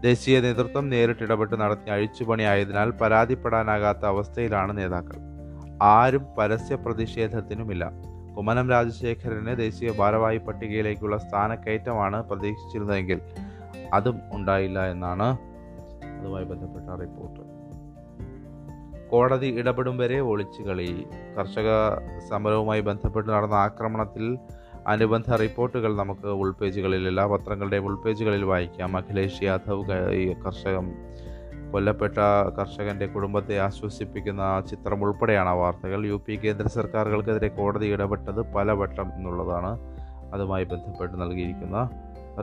ദേശീയ 0.00 0.40
നേതൃത്വം 0.40 0.88
നേരിട്ടിടപെട്ട് 0.88 1.60
നടത്തിയ 1.60 1.92
അഴിച്ചുപണിയായതിനാൽ 1.92 2.90
പരാതിപ്പെടാനാകാത്ത 2.90 4.04
അവസ്ഥയിലാണ് 4.04 4.78
നേതാക്കൾ. 4.78 5.16
ആരും 5.82 6.26
പരസ്യ 6.38 6.74
പ്രതിഷേധത്തിനുമില്ല 6.74 7.90
കുമ്മനം 8.38 8.70
രാജശേഖരന് 8.70 9.56
ദേശീയ 9.56 9.92
ഭാരവാഹി 9.92 10.38
പട്ടികയിലേക്കുള്ള 10.38 11.16
സ്ഥാനക്കയറ്റമാണ് 11.16 12.22
പ്രതീക്ഷിച്ചിരുന്നതെങ്കിൽ 12.22 13.20
അതും 13.92 14.20
ഉണ്ടായില്ല 14.32 14.90
എന്നാണ് 14.90 15.38
അതുമായി 16.20 16.44
ബന്ധപ്പെട്ട 16.44 17.00
റിപ്പോർട്ട്. 17.00 17.40
കോടതി 19.08 19.46
ഇടപെടും 19.46 19.98
വരെ 19.98 20.20
ഒളിച്ചു 20.20 20.62
കളി. 20.62 21.06
കർഷക 21.38 21.68
സമരവുമായി 22.28 22.80
ബന്ധപ്പെട്ട് 22.80 23.30
നടന്ന 23.30 23.54
ആക്രമണത്തിൽ 23.54 24.38
അനുബന്ധ 24.86 25.30
റിപ്പോർട്ടുകൾ 25.34 25.96
നമുക്ക് 25.96 26.28
ഉൾപേജുകളിൽ 26.28 27.08
എല്ലാ 27.08 27.26
പത്രങ്ങളുടെയും 27.26 27.84
ഉൾപേജുകളിൽ 27.84 28.44
വായിക്കാം. 28.44 28.96
അഖിലേഷ് 28.96 29.42
യാദവ് 29.42 30.34
കർഷകം 30.44 31.07
കൊല്ലപ്പെട്ട 31.72 32.18
കർഷകന്റെ 32.58 33.06
കുടുംബത്തെ 33.06 33.58
ആശ്വസിപ്പിക്കുന്ന 33.58 34.62
ചിത്രം 34.70 35.02
ഉൾപ്പെടെയാണ് 35.02 35.48
വാർത്തകൾ. 35.48 36.06
യു 36.06 36.22
പി 36.26 36.36
കേന്ദ്ര 36.36 36.68
സർക്കാരുകൾക്കെതിരെ 36.68 37.48
കോടതി 37.48 37.86
ഇടപെട്ടത് 37.86 38.54
പലവട്ടം 38.54 39.14
എന്നുള്ളതാണ് 39.14 39.78
അതുമായി 40.32 40.64
ബന്ധപ്പെട്ട് 40.64 41.20
നൽകിയിരിക്കുന്ന 41.20 41.90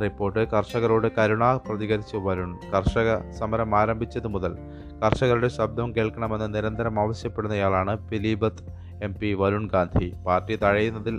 റിപ്പോർട്ട്. 0.01 0.39
കർഷകരോട് 0.39 1.07
കരുണ 1.17 1.55
പ്രതികരിച്ചു 1.55 2.17
വരുൺ 2.17 2.57
കർഷക 2.73 3.31
സമരം 3.31 3.75
ആരംഭിച്ചത് 3.75 4.27
മുതൽ 4.27 4.57
കർഷകരുടെ 5.03 5.47
ശബ്ദം 5.47 5.95
കേൾക്കണമെന്ന് 5.95 6.55
നിരന്തരം 6.55 6.99
ആവശ്യപ്പെടുന്നയാളാണ് 6.99 8.09
Pilibhit 8.09 8.63
M 9.03 9.13
P 9.13 9.33
Varun 9.33 9.67
Gandhi. 9.73 10.13
Party 10.27 10.55
തഴയുന്നതിൽ 10.55 11.17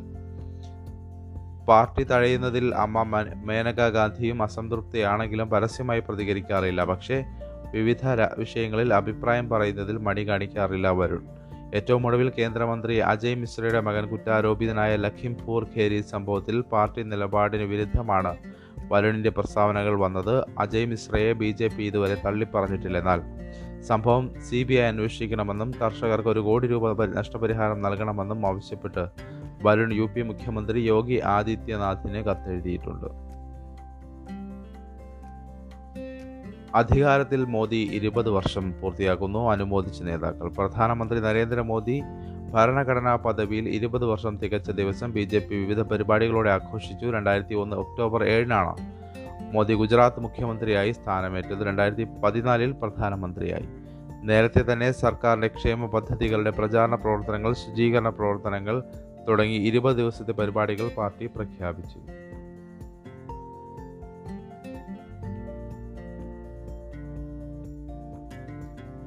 party 1.68 2.04
തഴയുന്നതിൽ 2.04 2.74
അമ്മ 2.74 3.02
മേനക 3.44 3.88
ഗാന്ധിയും 3.88 4.42
അസംതൃപ്തിയാണെങ്കിലും 4.42 5.50
പരസ്യമായി 5.50 6.00
പ്രതികരിക്കാറില്ല. 6.00 6.84
പക്ഷേ 6.84 7.24
വിവിധ 7.72 8.06
വിഷയങ്ങളിൽ 8.38 8.94
അഭിപ്രായം 8.94 9.48
പറയുന്നതിൽ 9.48 9.98
മടി 9.98 10.28
കാണിക്കാറില്ല 10.28 10.90
വരുൺ. 10.90 11.26
ഏറ്റവും 11.74 12.06
ഒടുവിൽ 12.06 12.32
കേന്ദ്രമന്ത്രി 12.38 12.96
അജയ് 12.96 13.34
മിശ്രയുടെ 13.34 13.80
മകൻ 13.80 14.06
കുറ്റാരോപിതനായ 14.06 14.96
ലഖിംപൂർ 14.96 15.66
ഖേരി 15.76 16.00
സംഭവത്തിൽ 16.00 16.60
പാർട്ടി 16.60 17.02
നിലപാടിന് 17.02 17.62
വിരുദ്ധമാണ് 17.62 18.36
വരുണിന്റെ 18.92 19.30
പ്രസ്താവനകൾ 19.30 19.98
വന്നത്. 19.98 20.44
അജയ് 20.58 20.86
മിശ്രയെ 20.86 21.32
ബി 21.32 21.50
ജെ 21.50 21.68
പി 21.68 21.82
ഇതുവരെ 21.82 22.14
തള്ളിപ്പറഞ്ഞിട്ടില്ലെന്നാൽ 22.14 23.22
സംഭവം 23.82 24.34
സി 24.40 24.62
ബി 24.62 24.74
ഐ 24.74 24.82
അന്വേഷിക്കണമെന്നും 24.82 25.74
കർഷകർക്ക് 25.82 26.28
ഒരു 26.28 26.40
കോടി 26.40 26.66
രൂപ 26.66 27.04
നഷ്ടപരിഹാരം 27.04 27.82
നൽകണമെന്നും 27.82 28.46
ആവശ്യപ്പെട്ട് 28.46 29.06
വരുൺ 29.62 29.92
യു 29.92 30.08
പി 30.16 30.22
മുഖ്യമന്ത്രി 30.22 30.80
യോഗി 30.80 31.20
ആദിത്യനാഥിന് 31.24 32.24
കത്തെഴുതിയിട്ടുണ്ട്. 32.24 33.25
അധികാരത്തിൽ 36.76 37.44
മോദി 37.44 37.90
ഇരുപത് 37.92 38.30
വർഷം 38.30 38.80
പൂർത്തിയാക്കുന്നു. 38.80 39.50
അനുമോദിച്ച 39.50 40.02
നേതാക്കൾ. 40.02 40.48
പ്രധാനമന്ത്രി 40.48 41.20
നരേന്ദ്രമോദി 41.20 42.02
ഭരണഘടനാ 42.52 43.16
പദവിയിൽ 43.16 43.68
ഇരുപത് 43.68 44.04
വർഷം 44.04 44.36
തികച്ച 44.36 44.70
ദിവസം 44.70 45.12
ബി 45.12 45.20
ജെ 45.20 45.38
പി 45.38 45.54
വിവിധ 45.54 45.80
പരിപാടികളോടെ 45.82 46.50
ആഘോഷിച്ചു. 46.50 47.06
രണ്ടായിരത്തി 47.06 47.54
ഒന്ന് 47.54 47.76
ഒക്ടോബർ 47.76 48.24
ഏഴിനാണ് 48.24 48.74
മോദി 49.54 49.74
ഗുജറാത്ത് 49.74 50.20
മുഖ്യമന്ത്രിയായി 50.20 50.92
സ്ഥാനമേറ്റത്. 50.92 51.66
രണ്ടായിരത്തി 51.66 52.06
പതിനാലിൽ 52.24 52.72
പ്രധാനമന്ത്രിയായി. 52.72 53.68
നേരത്തെ 54.22 54.72
തന്നെ 54.72 54.92
സർക്കാരിന്റെ 54.92 55.46
ക്ഷേമ 55.46 55.86
പദ്ധതികളുടെ 55.86 56.50
പ്രചാരണ 56.50 56.94
പ്രവർത്തനങ്ങൾ 56.94 57.52
ശുചീകരണ 57.52 58.08
പ്രവർത്തനങ്ങൾ 58.08 58.82
തുടങ്ങി 59.28 59.56
ഇരുപത് 59.56 59.96
ദിവസത്തെ 59.96 60.32
പരിപാടികൾ 60.32 60.88
പാർട്ടി 60.88 61.26
പ്രഖ്യാപിച്ചു. 61.26 62.25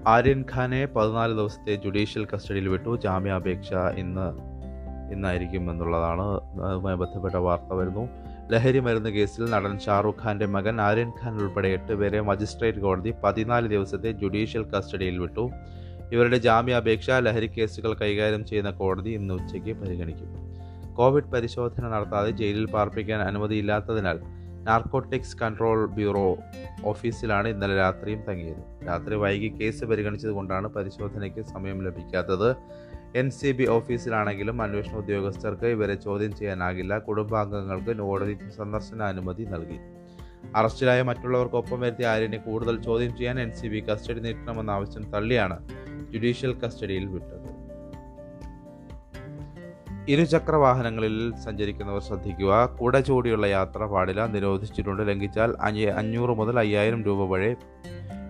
ആര്യൻ 0.09 0.45
ഖാനെ 0.55 0.85
പതിനാല് 0.85 1.33
ദിവസത്തെ 1.33 1.75
ജുഡീഷ്യൽ 1.75 2.27
കസ്റ്റഡിയിൽ 2.33 2.67
വിട്ടു. 2.69 2.97
ജാമ്യാപേക്ഷ 3.03 3.73
ഇന്ന് 3.73 4.27
ഇന്നായിരിക്കും 5.13 5.71
എന്നുള്ളതാണ് 5.71 6.25
അതുമായി 6.63 6.95
ബന്ധപ്പെട്ട 6.95 7.35
വാർത്ത 7.35 7.73
വരുന്നു. 7.73 8.03
ലഹരി 8.51 8.79
മരുന്ന് 8.79 9.09
കേസിൽ 9.09 9.49
നടൻ 9.49 9.79
ഷാറുഖ് 9.79 10.21
ഖാന്റെ 10.23 10.45
മകൻ 10.45 10.81
ആര്യൻ 10.81 11.11
ഖാൻ 11.21 11.33
ഉൾപ്പെടെ 11.41 11.67
എട്ട് 11.67 11.93
പേരെ 11.93 12.21
മജിസ്ട്രേറ്റ് 12.21 12.79
കോടതി 12.79 13.13
പതിനാല് 13.23 13.67
ദിവസത്തെ 13.67 14.11
ജുഡീഷ്യൽ 14.11 14.63
കസ്റ്റഡിയിൽ 14.63 15.17
വിട്ടു. 15.17 15.49
ഇവരുടെ 16.11 16.37
ജാമ്യാപേക്ഷ 16.37 17.09
ലഹരി 17.11 17.47
കേസുകൾ 17.47 17.93
കൈകാര്യം 17.93 18.45
ചെയ്യുന്ന 18.45 18.71
കോടതി 18.71 19.09
ഇന്ന് 19.09 19.33
ഉച്ചയ്ക്ക് 19.33 19.73
പരിഗണിക്കും 19.81 20.29
കോവിഡ് 20.93 21.31
പരിശോധന 21.33 21.87
നടത്താതെ 21.87 22.31
ജയിലിൽ 22.31 22.65
പാർപ്പിക്കാൻ 22.65 23.21
അനുമതിയില്ലാത്തതിനാൽ 23.21 24.19
നാർക്കോട്ടിക്സ് 24.69 25.37
കൺട്രോൾ 25.37 25.85
ബ്യൂറോ 25.85 26.37
ഓഫീസിലാണ് 26.85 27.47
ഇന്നലെ 27.47 27.75
രാത്രിയും 27.75 28.21
തങ്ങിയത്. 28.29 28.87
രാത്രി 28.87 29.15
വൈകി 29.15 29.47
കേസ് 29.47 29.85
പരിഗണിച്ചതുകൊണ്ടാണ് 29.85 30.67
പരിശോധനയ്ക്ക് 30.67 31.41
സമയം 31.45 31.83
ലഭിക്കാത്തത്. 31.83 32.55
എൻ 33.15 33.29
സി 33.29 33.51
ബി 33.51 33.65
ഓഫീസിലാണെങ്കിലും 33.67 34.61
അന്വേഷണ 34.61 34.95
ഉദ്യോഗസ്ഥർക്ക് 34.95 35.65
ഇവരെ 35.65 35.95
ചോദ്യം 35.95 36.35
ചെയ്യാനാകില്ല. 36.35 36.97
കുടുംബാംഗങ്ങൾക്ക് 36.97 37.95
കോടതി 38.01 38.37
സന്ദർശന 38.57 39.01
അനുമതി 39.03 39.43
നൽകി. 39.43 39.79
അറസ്റ്റിലായ 40.55 41.01
മറ്റുള്ളവർക്കൊപ്പം 41.01 41.79
വരുത്തിയ 41.79 42.07
ആര്യനെ 42.07 42.37
കൂടുതൽ 42.37 42.81
ചോദ്യം 42.81 43.17
ചെയ്യാൻ 43.17 43.39
എൻ 43.39 43.51
സി 43.51 43.67
ബി 43.67 43.79
കസ്റ്റഡി 43.79 44.19
നീട്ടണമെന്ന 44.19 44.71
ആവശ്യം 44.71 45.11
തള്ളിയാണ് 45.11 45.57
ജുഡീഷ്യൽ 46.11 46.53
കസ്റ്റഡിയിൽ 46.59 47.05
വിട്ടത്. 47.05 47.58
ഇരുചക്ര 50.09 50.55
വാഹനങ്ങളിൽ 50.55 51.33
സഞ്ചരിക്കുന്നവർ 51.45 52.01
ശ്രദ്ധിക്കുക. 52.01 52.65
കുട 52.65 52.99
ചൂടിയുള്ള 52.99 53.45
യാത്ര 53.45 53.85
പാടില്ല. 53.85 54.25
നിരോധിച്ചിട്ടുണ്ട്. 54.27 55.03
ലംഘിച്ചാൽ 55.09 55.51
അഞ്ഞൂറ് 55.97 56.29
മുതൽ 56.29 56.59
അയ്യായിരം 56.59 57.03
രൂപ 57.03 57.33
വരെ 57.33 57.55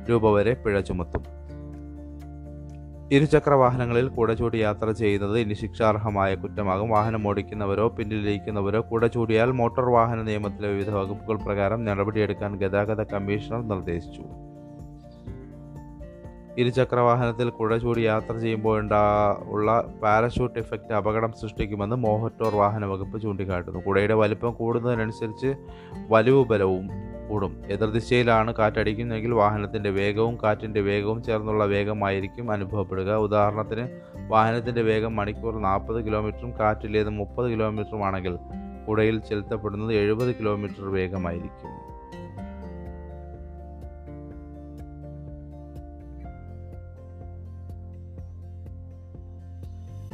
രൂപ 0.10 0.32
വരെ 0.32 0.54
പിഴ 0.54 0.80
ചുമത്തും. 0.80 1.24
ഇരുചക്ര 3.12 3.54
വാഹനങ്ങളിൽ 3.54 4.08
കുട 4.08 4.34
ചൂടി 4.34 4.58
യാത്ര 4.58 4.92
ചെയ്യുന്നത് 4.92 5.40
ഇനി 5.40 5.54
ശിക്ഷാർഹമായ 5.54 6.36
കുറ്റമാകും. 6.36 6.90
വാഹനം 6.90 7.28
ഓടിക്കുന്നവരോ 7.28 7.88
പിന്നിലിരിക്കുന്നവരോ 7.88 8.82
കുട 8.92 9.06
ചൂടിയാൽ 9.06 9.52
മോട്ടോർ 9.52 9.90
വാഹന 9.90 10.22
നിയമത്തിലെ 10.22 10.68
വിവിധ 10.68 10.90
വകുപ്പുകൾ 10.90 11.38
പ്രകാരം 11.38 11.86
നടപടിയെടുക്കാൻ 11.86 12.58
ഗതാഗത 12.58 13.04
കമ്മീഷണർ 13.04 13.68
നിർദ്ദേശിച്ചു. 13.68 14.49
ഇരുചക്ര 16.60 17.00
വാഹനത്തിൽ 17.00 17.50
കുട 17.50 17.78
ചൂടി 17.78 18.00
യാത്ര 18.00 18.38
ചെയ്യുമ്പോൾ 18.38 18.90
ഉള്ള 19.48 19.82
പാരഷൂട്ട് 20.04 20.60
ഇഫക്റ്റ് 20.60 20.94
അപകടം 20.94 21.32
സൃഷ്ടിക്കുമെന്ന് 21.32 21.96
മോഹറ്റോർ 21.96 22.56
വാഹന 22.56 22.86
വകുപ്പ് 22.86 23.22
ചൂണ്ടിക്കാട്ടുന്നു. 23.22 23.80
കുടയുടെ 23.80 24.14
വലിപ്പം 24.14 24.54
കൂടുന്നതിനനുസരിച്ച് 24.54 25.56
വലിവ് 26.10 26.46
ബലവും 26.46 26.90
കൂടും. 27.30 27.62
എതിർദിശയിലാണ് 27.72 28.54
കാറ്റടിക്കുന്നതെങ്കിൽ 28.54 29.34
വാഹനത്തിന്റെ 29.34 29.90
വേഗവും 29.90 30.38
കാറ്റിന്റെ 30.44 30.82
വേഗവും 30.82 31.24
ചേർന്നുള്ള 31.24 31.66
വേഗമായിരിക്കും 31.66 32.52
അനുഭവപ്പെടുക. 32.52 33.16
ഉദാഹരണത്തിന് 33.16 33.88
വാഹനത്തിന്റെ 34.28 34.82
വേഗം 34.82 35.16
മണിക്കൂർ 35.16 35.62
നാൽപ്പത് 35.62 36.06
കിലോമീറ്ററും 36.06 36.60
കാറ്റിലേത് 36.60 37.10
മുപ്പത് 37.10 37.52
കിലോമീറ്ററുമാണെങ്കിൽ 37.52 38.38
കുടയിൽ 38.88 39.20
ചെലുത്തപ്പെടുന്നത് 39.20 39.94
എഴുപത് 39.94 40.36
കിലോമീറ്റർ 40.36 40.92
വേഗമായിരിക്കും. 40.92 41.89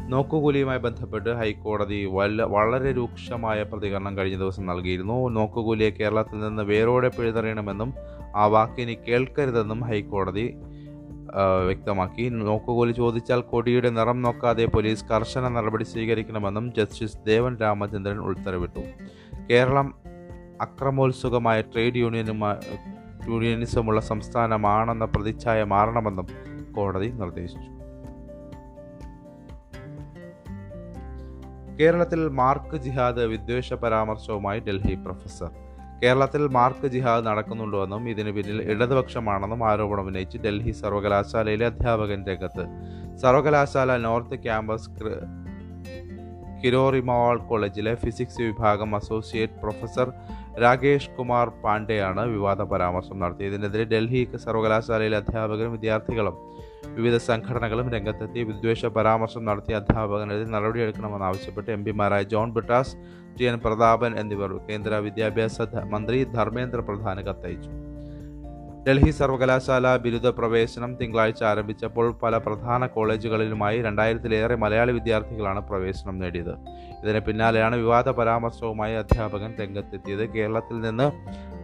നോക്കുകൂലിയുമായി 0.10 0.80
ബന്ധപ്പെട്ട് 0.80 1.30
ഹൈക്കോടതി 1.30 2.06
വല്ല 2.06 2.44
വളരെ 2.44 2.92
രൂക്ഷമായ 2.92 3.64
പ്രതികരണം 3.64 4.18
കഴിഞ്ഞ 4.18 4.38
ദിവസം 4.38 4.66
നൽകിയിരുന്നു. 4.66 5.30
നോക്കുകൂലിയെ 5.30 5.90
കേരളത്തിൽ 5.90 6.40
നിന്ന് 6.40 6.64
വേരോടെ 6.64 7.08
പിഴുതെറിയണമെന്നും 7.08 7.94
ആ 8.36 8.46
വാക്കിനി 8.46 8.98
കേൾക്കരുതെന്നും 9.08 9.82
ഹൈക്കോടതി 9.82 10.56
വ്യക്തമാക്കി. 11.66 12.30
നോക്കുകൂലി 12.30 12.92
ചോദിച്ചാൽ 12.92 13.42
കൊടിയുടെ 13.42 13.90
നിറം 13.90 14.22
നോക്കാതെ 14.22 14.66
പോലീസ് 14.66 15.06
കർശന 15.06 15.48
നടപടി 15.48 15.84
സ്വീകരിക്കണമെന്നും 15.84 16.74
ജസ്റ്റിസ് 16.78 17.18
ദേവൻ 17.28 17.58
രാമചന്ദ്രൻ 17.58 18.20
ഉത്തരവിട്ടു. 18.20 18.84
കേരളം 19.52 19.94
അക്രമോത്സുകമായ 20.62 21.62
ട്രേഡ് 21.62 21.96
യൂണിയനുമായി 21.96 22.78
യൂണിയനിസമുള്ള 23.32 24.02
സംസ്ഥാനമാണെന്ന 24.02 25.06
പ്രതിച്ഛായ 25.06 25.64
മാറണമെന്നും 25.64 26.28
കോടതി 26.74 27.08
നിർദ്ദേശിച്ചു. 27.08 27.75
കേരളത്തിൽ 31.80 32.30
മാർക്ക് 32.30 32.78
ജിഹാദ് 32.78 33.22
വിദ്വേഷ 33.22 33.74
പരാമർശവുമായി 33.74 34.60
ഡൽഹി 34.60 34.94
പ്രൊഫസർ. 34.96 35.50
കേരളത്തിൽ 36.04 36.48
മാർക്ക് 36.48 36.88
ജിഹാദ് 36.88 37.26
നടക്കുന്നുണ്ടോ 37.26 38.00
ഇതിന് 38.10 38.32
പിന്നിൽ 38.32 38.62
ഇടതുപക്ഷമാണെന്നും 38.72 39.70
ആരോപണം 39.70 40.08
ഉന്നയിച്ച് 40.08 40.38
ഡൽഹി 40.38 40.72
സർവകലാശാലയിലെ 40.72 41.66
അധ്യാപകൻ 41.66 42.26
രംഗത്ത്. 42.28 42.66
സർവകലാശാല 43.18 43.98
നോർത്ത് 43.98 44.40
ക്യാമ്പസ് 44.44 44.90
കിരോറിമോൾ 46.64 47.38
കോളേജിലെ 47.38 47.96
ഫിസിക്സ് 47.96 48.42
വിഭാഗം 48.42 48.96
അസോസിയേറ്റ് 48.96 49.54
പ്രൊഫസർ 49.54 50.12
രാകേഷ് 50.62 51.10
കുമാർ 51.10 51.48
പാണ്ഡെയാണ് 51.64 52.22
വിവാദ 52.26 52.62
പരാമർശം 52.62 53.20
നടത്തിയതിനെതിരെ 53.20 53.84
ഡൽഹി 53.84 54.22
സർവകലാശാലയിലെ 54.36 55.18
അധ്യാപകരും 55.18 55.72
വിദ്യാർത്ഥികളും 55.72 56.36
വിവിധ 56.96 57.16
സംഘടനകളും 57.16 57.88
രംഗത്തെത്തി 57.90 58.42
വിദ്വേഷ 58.44 58.86
പരാമർശം 58.98 59.46
നടത്തിയ 59.46 59.76
അധ്യാപകനെതിരെ 59.76 60.50
നടപടിയെടുക്കണമെന്നാവശ്യപ്പെട്ട് 60.50 61.72
എം 61.72 61.84
പിമാരായ 61.84 62.24
ജോൺ 62.24 62.50
ബിട്ടാസ് 62.52 62.96
ടി 63.40 63.46
എൻ 63.46 63.58
പ്രതാപൻ 63.60 64.14
എന്നിവർ 64.20 64.52
കേന്ദ്ര 64.70 64.96
വിദ്യാഭ്യാസ 64.98 65.62
മന്ത്രി 65.86 66.20
ധർമ്മേന്ദ്ര 66.24 66.80
പ്രധാന് 66.80 67.22
കത്തയച്ചു. 67.22 67.72
ഡൽഹി 68.88 69.12
സർവകലാശാല 69.12 69.98
ബിരുദ 69.98 70.28
പ്രവേശനം 70.28 70.96
തിങ്കളാഴ്ച 70.96 71.44
ആരംഭിച്ചപ്പോൾ 71.44 72.08
പല 72.24 72.38
പ്രധാന 72.38 72.86
കോളേജുകളിലുമായി 72.86 73.82
രണ്ടായിരത്തിലേറെ 73.82 74.56
മലയാളി 74.56 74.92
വിദ്യാർത്ഥികളാണ് 74.92 75.62
പ്രവേശനം 75.70 76.20
നേടിയത്. 76.20 76.52
ഇതിന് 77.04 77.20
പിന്നാലെയാണ് 77.20 77.76
വിവാദ 77.76 78.10
പരാമർശവുമായി 78.10 78.96
അധ്യാപകൻ 78.96 79.54
രംഗത്തെത്തിയത്. 79.62 80.24
കേരളത്തിൽ 80.36 80.80
നിന്ന് 80.80 81.08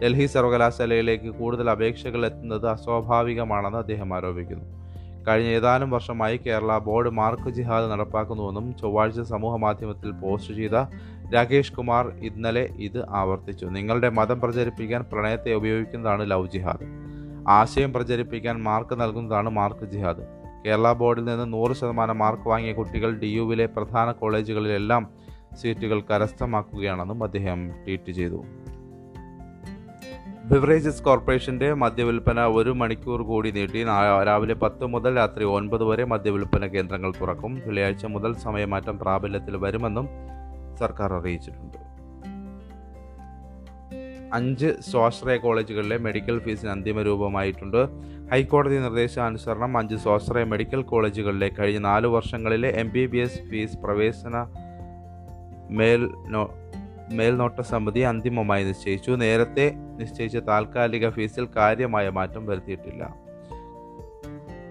ഡൽഹി 0.00 0.26
സർവകലാശാലയിലേക്ക് 0.26 1.30
കൂടുതൽ 1.30 1.70
അപേക്ഷകൾ 1.70 2.26
എത്തുന്നത് 2.26 2.66
അസ്വാഭാവികമാണെന്ന് 2.68 3.78
അദ്ദേഹം 3.78 4.14
ആരോപിക്കുന്നു. 4.16 4.66
കഴിഞ്ഞ 5.28 5.50
ഏതാനും 5.58 5.90
വർഷമായി 5.90 6.36
കേരള 6.46 6.78
ബോർഡ് 6.78 7.10
മാർക്ക് 7.10 7.50
ജിഹാദ് 7.58 7.90
നടപ്പാക്കുന്നുവെന്നും 7.90 8.66
ചൊവ്വാഴ്ച 8.82 9.20
സമൂഹ 9.20 9.56
മാധ്യമത്തിൽ 9.56 10.10
പോസ്റ്റ് 10.24 10.54
ചെയ്ത 10.54 10.76
രാകേഷ് 11.34 11.72
കുമാർ 11.72 12.06
ഇന്നലെ 12.28 12.64
ഇത് 12.88 13.00
ആവർത്തിച്ചു. 13.20 13.66
നിങ്ങളുടെ 13.78 14.08
മതം 14.08 14.40
പ്രചരിപ്പിക്കാൻ 14.40 15.04
പ്രണയത്തെ 15.12 15.54
ഉപയോഗിക്കുന്നതാണ് 15.60 16.30
ലവ് 16.30 16.50
ജിഹാദ്. 16.56 16.86
ആശയം 17.48 17.92
പ്രചരിപ്പിക്കാൻ 17.92 18.62
മാർക്ക് 18.62 19.00
നൽകുന്നതാണ് 19.00 19.50
മാർക്ക് 19.50 19.84
ജിഹാദ്. 19.84 20.42
കേരള 20.66 20.92
ബോർഡിൽ 20.92 21.24
നിന്ന് 21.24 21.52
നൂറ് 21.52 21.72
ശതമാനം 21.72 22.18
മാർക്ക് 22.18 22.48
വാങ്ങിയ 22.48 22.72
കുട്ടികൾ 22.72 23.18
ഡി 23.18 23.26
യുവിലെ 23.26 23.66
പ്രധാന 23.66 24.12
കോളേജുകളിലെല്ലാം 24.12 25.10
സീറ്റുകൾ 25.60 26.00
കരസ്ഥമാക്കുകയാണെന്നും 26.00 27.24
അദ്ദേഹം 27.24 27.68
ട്വീറ്റ് 27.68 28.12
ചെയ്തു. 28.12 28.44
ബിവറേജസ് 30.44 31.02
കോർപ്പറേഷന്റെ 31.02 31.72
മദ്യവിൽപ്പന 31.72 32.46
ഒരു 32.46 32.70
മണിക്കൂർ 32.70 33.22
കൂടി 33.22 33.50
നീട്ടി. 33.50 33.84
രാവിലെ 34.26 34.54
പത്ത് 34.54 34.86
മുതൽ 34.86 35.16
രാത്രി 35.16 35.44
ഒൻപത് 35.44 35.84
വരെ 35.84 36.04
മദ്യവിൽപ്പന 36.04 36.66
കേന്ദ്രങ്ങൾ 36.66 37.12
തുറക്കും. 37.20 37.54
വെള്ളിയാഴ്ച 37.54 38.06
മുതൽ 38.06 38.34
സമയമാറ്റം 38.34 38.98
പ്രാബല്യത്തിൽ 38.98 39.56
വരുമെന്നും 39.56 40.08
സർക്കാർ 40.78 41.12
അറിയിച്ചിട്ടുണ്ട്. 41.12 41.91
അഞ്ച് 44.32 44.80
സ്വാശ്രയ 44.90 45.36
കോളേജുകളിലെ 45.36 45.96
മെഡിക്കൽ 45.98 46.38
ഫീസിന് 46.38 46.70
അന്തിമ 46.70 47.02
രൂപമായിട്ടുണ്ട്. 47.02 47.88
ഹൈക്കോടതി 48.32 48.76
നിർദ്ദേശാനുസരണം 48.76 49.78
അഞ്ച് 49.78 49.96
സ്വാശ്രയ 49.96 50.44
മെഡിക്കൽ 50.44 50.82
കോളേജുകളിലെ 50.82 51.48
കഴിഞ്ഞ 51.48 51.78
നാല് 51.78 52.06
വർഷങ്ങളിലെ 52.06 52.68
M 52.68 52.92
B 52.92 53.06
B 53.06 53.16
S 53.16 53.42
fees 53.50 53.78
പ്രവേശന 53.78 54.36
മേൽ 55.70 56.10
മേൽനോട്ട 57.12 57.60
സമിതി 57.60 58.00
അന്തിമമായി 58.00 58.64
നിശ്ചയിച്ചു. 58.64 59.10
നേരത്തെ 59.10 59.72
നിശ്ചയിച്ച 59.98 60.36
താൽക്കാലിക 60.36 61.08
ഫീസിൽ 61.08 61.48
കാര്യമായ 61.56 62.08
മാറ്റം 62.08 62.46
വരുത്തിയിട്ടില്ല 62.46 63.14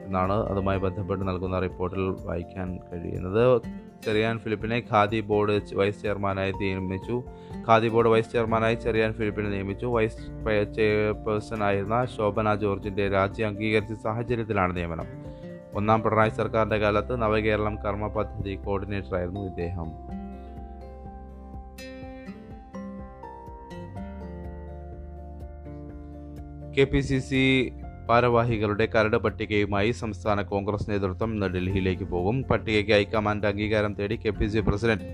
എന്നാണ് 0.06 0.34
അതുമായി 0.34 0.80
ബന്ധപ്പെട്ട് 0.80 1.28
നൽകുന്ന 1.28 1.60
റിപ്പോർട്ടിൽ 1.60 2.06
വായിക്കാൻ 2.26 2.80
കഴിയുന്നത്. 2.94 3.62
ചെറിയാൻ 4.05 4.39
ഫിലിപ്പിനെ 4.39 4.79
ഖാദി 4.91 5.21
ബോർഡ് 5.21 5.55
വൈസ് 5.75 6.03
ചെയർമാനായി 6.03 6.53
നിയമിച്ചു 6.61 7.17
ഖാദി 7.69 7.89
ബോർഡ് 7.89 8.09
വൈസ് 8.09 8.33
ചെയർമാനായി 8.33 8.75
ചെറിയാൻ 8.75 9.13
ഫിലിപ്പിനെ 9.13 9.49
നിയമിച്ചു 9.49 9.87
വൈസ് 9.87 10.19
ചെയർപേഴ്സൺ 10.75 11.63
ആയിരുന്ന 11.65 12.05
ശോഭന 12.17 12.55
ജോർജിന്റെ 12.55 13.09
രാജ്യം 13.09 13.49
അംഗീകരിച്ച 13.49 13.93
സാഹചര്യത്തിലാണ് 14.03 14.77
നിയമനം 14.77 15.09
ഒന്നാം 15.75 16.03
പിണറായി 16.03 16.31
സർക്കാരിന്റെ 16.31 16.79
കാലത്ത് 16.79 17.23
നവകേരളം 17.23 17.75
കർമ്മ 17.77 18.07
പദ്ധതി 18.09 18.55
കോർഡിനേറ്ററായിരുന്നു 18.67 19.43
ഇദ്ദേഹം 19.47 19.89
കെ 26.77 26.85
പി 26.85 27.01
സി 27.01 27.19
സി 27.19 27.43
ഭാരവാഹികളുടെ 28.10 28.86
കരട് 28.96 29.18
പട്ടികയുമായി 29.18 29.92
സംസ്ഥാന 29.92 30.42
കോൺഗ്രസ് 30.42 30.90
നേതൃത്വം 30.90 31.34
ഇന്ന് 31.34 31.48
ഡൽഹിയിലേക്ക് 31.48 32.04
പോകും. 32.04 32.44
പട്ടികയ്ക്ക് 32.44 32.92
ഹൈക്കമാൻഡ് 32.92 33.48
അംഗീകാരം 33.48 33.94
തേടി 33.94 34.16
K 34.16 34.30
P 34.30 34.48
C 34.48 34.60
president 34.60 35.08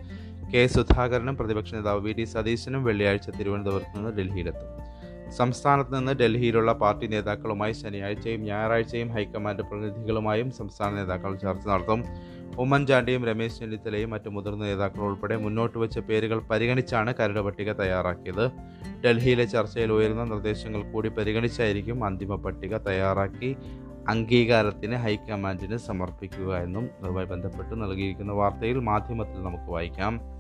K 0.54 0.67
സുധാകരനും 0.67 1.38
പ്രതിപക്ഷ 1.38 1.73
നേതാവ് 1.76 2.02
വി 2.02 2.12
ഡി 2.12 2.26
സതീശനും 2.26 2.84
വെള്ളിയാഴ്ച 2.84 3.30
തിരുവനന്തപുരത്ത് 3.30 3.97
നിന്ന് 3.97 4.12
ഡൽഹിയിലെത്തും. 4.17 4.69
സംസ്ഥാനത്ത് 5.38 5.97
നിന്ന് 5.97 6.12
ഡൽഹിയിലുള്ള 6.12 6.73
പാർട്ടി 6.73 7.08
നേതാക്കളുമായി 7.08 7.73
ശനിയാഴ്ചയും 7.73 8.41
ഞായറാഴ്ചയും 8.41 9.10
ഹൈക്കമാൻഡ് 9.10 9.63
പ്രതിനിധികളുമായും 9.63 10.52
സംസ്ഥാന 10.52 10.95
നേതാക്കൾ 10.95 11.36
ചർച്ച 11.36 11.67
നടത്തും. 11.67 12.04
ഉമ്മൻചാണ്ടിയും 12.55 13.25
രമേശ് 13.25 13.60
ചെന്നിത്തലയും 13.60 14.10
മറ്റ് 14.10 14.29
മുതിർന്ന 14.29 14.65
നേതാക്കൾ 14.65 14.99
ഉൾപ്പെടെ 14.99 15.38
മുന്നോട്ട് 15.38 15.77
വെച്ച 15.77 15.99
പേരുകൾ 15.99 16.39
പരിഗണിച്ചാണ് 16.39 17.13
കരട് 17.19 17.39
പട്ടിക 17.39 17.71
തയ്യാറാക്കിയത്. 17.71 18.51
ഡൽഹിയിലെ 19.05 19.45
ചർച്ചയിൽ 19.45 19.91
ഉയരുന്ന 19.91 20.23
നിർദ്ദേശങ്ങൾ 20.23 20.91
കൂടി 20.91 21.10
പരിഗണിച്ചായിരിക്കും 21.10 22.05
അന്തിമ 22.05 22.36
പട്ടിക 22.36 22.77
തയ്യാറാക്കി 22.77 23.55
അംഗീകാരത്തിന് 24.10 24.95
ഹൈക്കമാൻഡിന് 24.95 25.77
സമർപ്പിക്കുക 25.77 26.57
എന്നും 26.57 26.89
അതുമായി 27.03 27.25
ബന്ധപ്പെട്ട് 27.25 27.73
നൽകിയിരിക്കുന്ന 27.83 28.31
വാർത്തയിൽ 28.31 28.79
മാധ്യമത്തിൽ 28.79 29.43
നമുക്ക് 29.43 29.69
വായിക്കാം. 29.71 30.37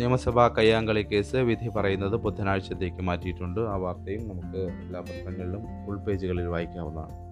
നിയമസഭാ 0.00 0.48
കയ്യാങ്കളി 0.48 1.02
കേസ് 1.02 1.36
വിധി 1.36 1.68
പറയുന്നത് 1.68 2.12
ബുധനാഴ്ചത്തേക്ക് 2.12 3.02
മാറ്റിയിട്ടുണ്ട്. 3.02 3.60
ആ 3.60 3.76
വാർത്തയും 3.76 4.22
നമുക്ക് 4.28 4.60
എല്ലാ 4.84 5.00
പത്രങ്ങളിലും 5.00 5.62
ഫുൾ 5.86 5.96
പേജുകളിൽ 5.96 6.46
വായിക്കാവുന്നതാണ്. 6.46 7.30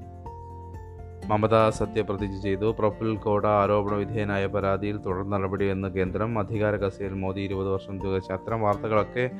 മമത 1.28 1.68
സത്യപ്രതിജ്ഞ 1.68 2.40
ചെയ്തു. 2.40 2.76
പ്രഫുൽ 2.78 3.16
കോട 3.16 3.46
ആരോപണ 3.46 3.94
വിധേയനായ 3.94 4.46
പരാതിയിൽ 4.46 4.96
തുടർ 4.96 5.31
നടപടിയെന്ന് 5.31 5.88
കേന്ദ്രം 5.88 6.38
അധികാര 6.38 6.76
കസേരയിൽ 6.76 7.14
മോദി 7.14 7.40
ഇരുപത് 7.40 7.68
വർഷം 7.68 7.98
തുക 7.98 8.33
അത്തരം 8.33 8.61
വാർത്തകളൊക്കെ 8.61 9.31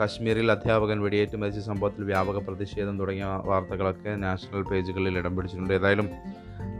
കശ്മീരിൽ 0.00 0.50
അധ്യാപകൻ 0.50 1.00
വെടിയേറ്റ് 1.00 1.36
മരിച്ച 1.36 1.58
സംഭവത്തിൽ 1.58 2.04
വ്യാപക 2.04 2.38
പ്രതിഷേധം 2.38 2.98
തുടങ്ങിയ 2.98 3.24
വാർത്തകളൊക്കെ 3.44 4.16
നാഷണൽ 4.16 4.62
പേജുകളിൽ 4.62 5.18
ഇടം 5.18 5.36
പിടിച്ചിട്ടുണ്ട്. 5.36 5.74
ഏതായാലും 5.74 6.10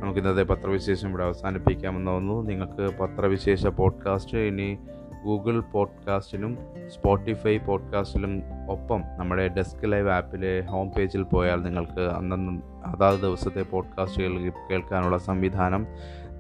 നമുക്ക് 0.00 0.18
ഇന്നത്തെ 0.18 0.42
പത്രവിശേഷം 0.42 1.08
ഇവിടെ 1.08 1.24
അവസാനിപ്പിക്കാമെന്ന് 1.24 2.10
തോന്നുന്നു. 2.10 2.42
നിങ്ങൾക്ക് 2.42 2.98
പത്രവിശേഷ 2.98 3.66
പോഡ്കാസ്റ്റ് 3.66 4.38
ഇനി 4.38 4.78
ഗൂഗിൾ 5.24 5.60
പോഡ്കാസ്റ്റിലും 5.60 6.58
സ്പോട്ടിഫൈ 6.88 7.58
പോഡ്കാസ്റ്റിലും 7.58 8.42
ഒപ്പം 8.70 9.02
നമ്മുടെ 9.16 9.48
ഡെസ്ക് 9.48 9.92
ലൈവ് 9.92 10.08
ആപ്പിലെ 10.08 10.60
ഹോം 10.60 10.90
പേജിൽ 10.90 11.22
പോയാൽ 11.22 11.62
നിങ്ങൾക്ക് 11.62 12.00
അന്നന്ന് 12.00 12.62
അതാത് 12.84 13.18
ദിവസത്തെ 13.18 13.62
പോഡ്കാസ്റ്റുകൾ 13.62 14.52
കേൾക്കാനുള്ള 14.70 15.18
സംവിധാനം 15.18 15.86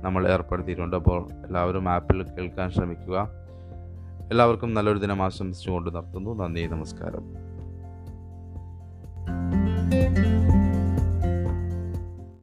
നമ്മൾ 0.02 0.28
ഏർപ്പെടുത്തിയിട്ടുണ്ട്. 0.28 0.96
അപ്പോൾ 0.96 1.46
എല്ലാവരും 1.46 1.88
ആപ്പിൽ 1.88 2.22
കേൾക്കാൻ 2.22 2.70
ശ്രമിക്കുക. 2.70 3.39
എല്ലാവർക്കും 4.32 4.74
നല്ലൊരു 4.74 4.98
ദിനം 4.98 5.22
ആശംസിച്ചുകൊണ്ട് 5.22 5.94
നിർത്തുന്നു 5.94 6.34
നന്ദി 6.34 6.66
നമസ്കാരം. 6.66 7.24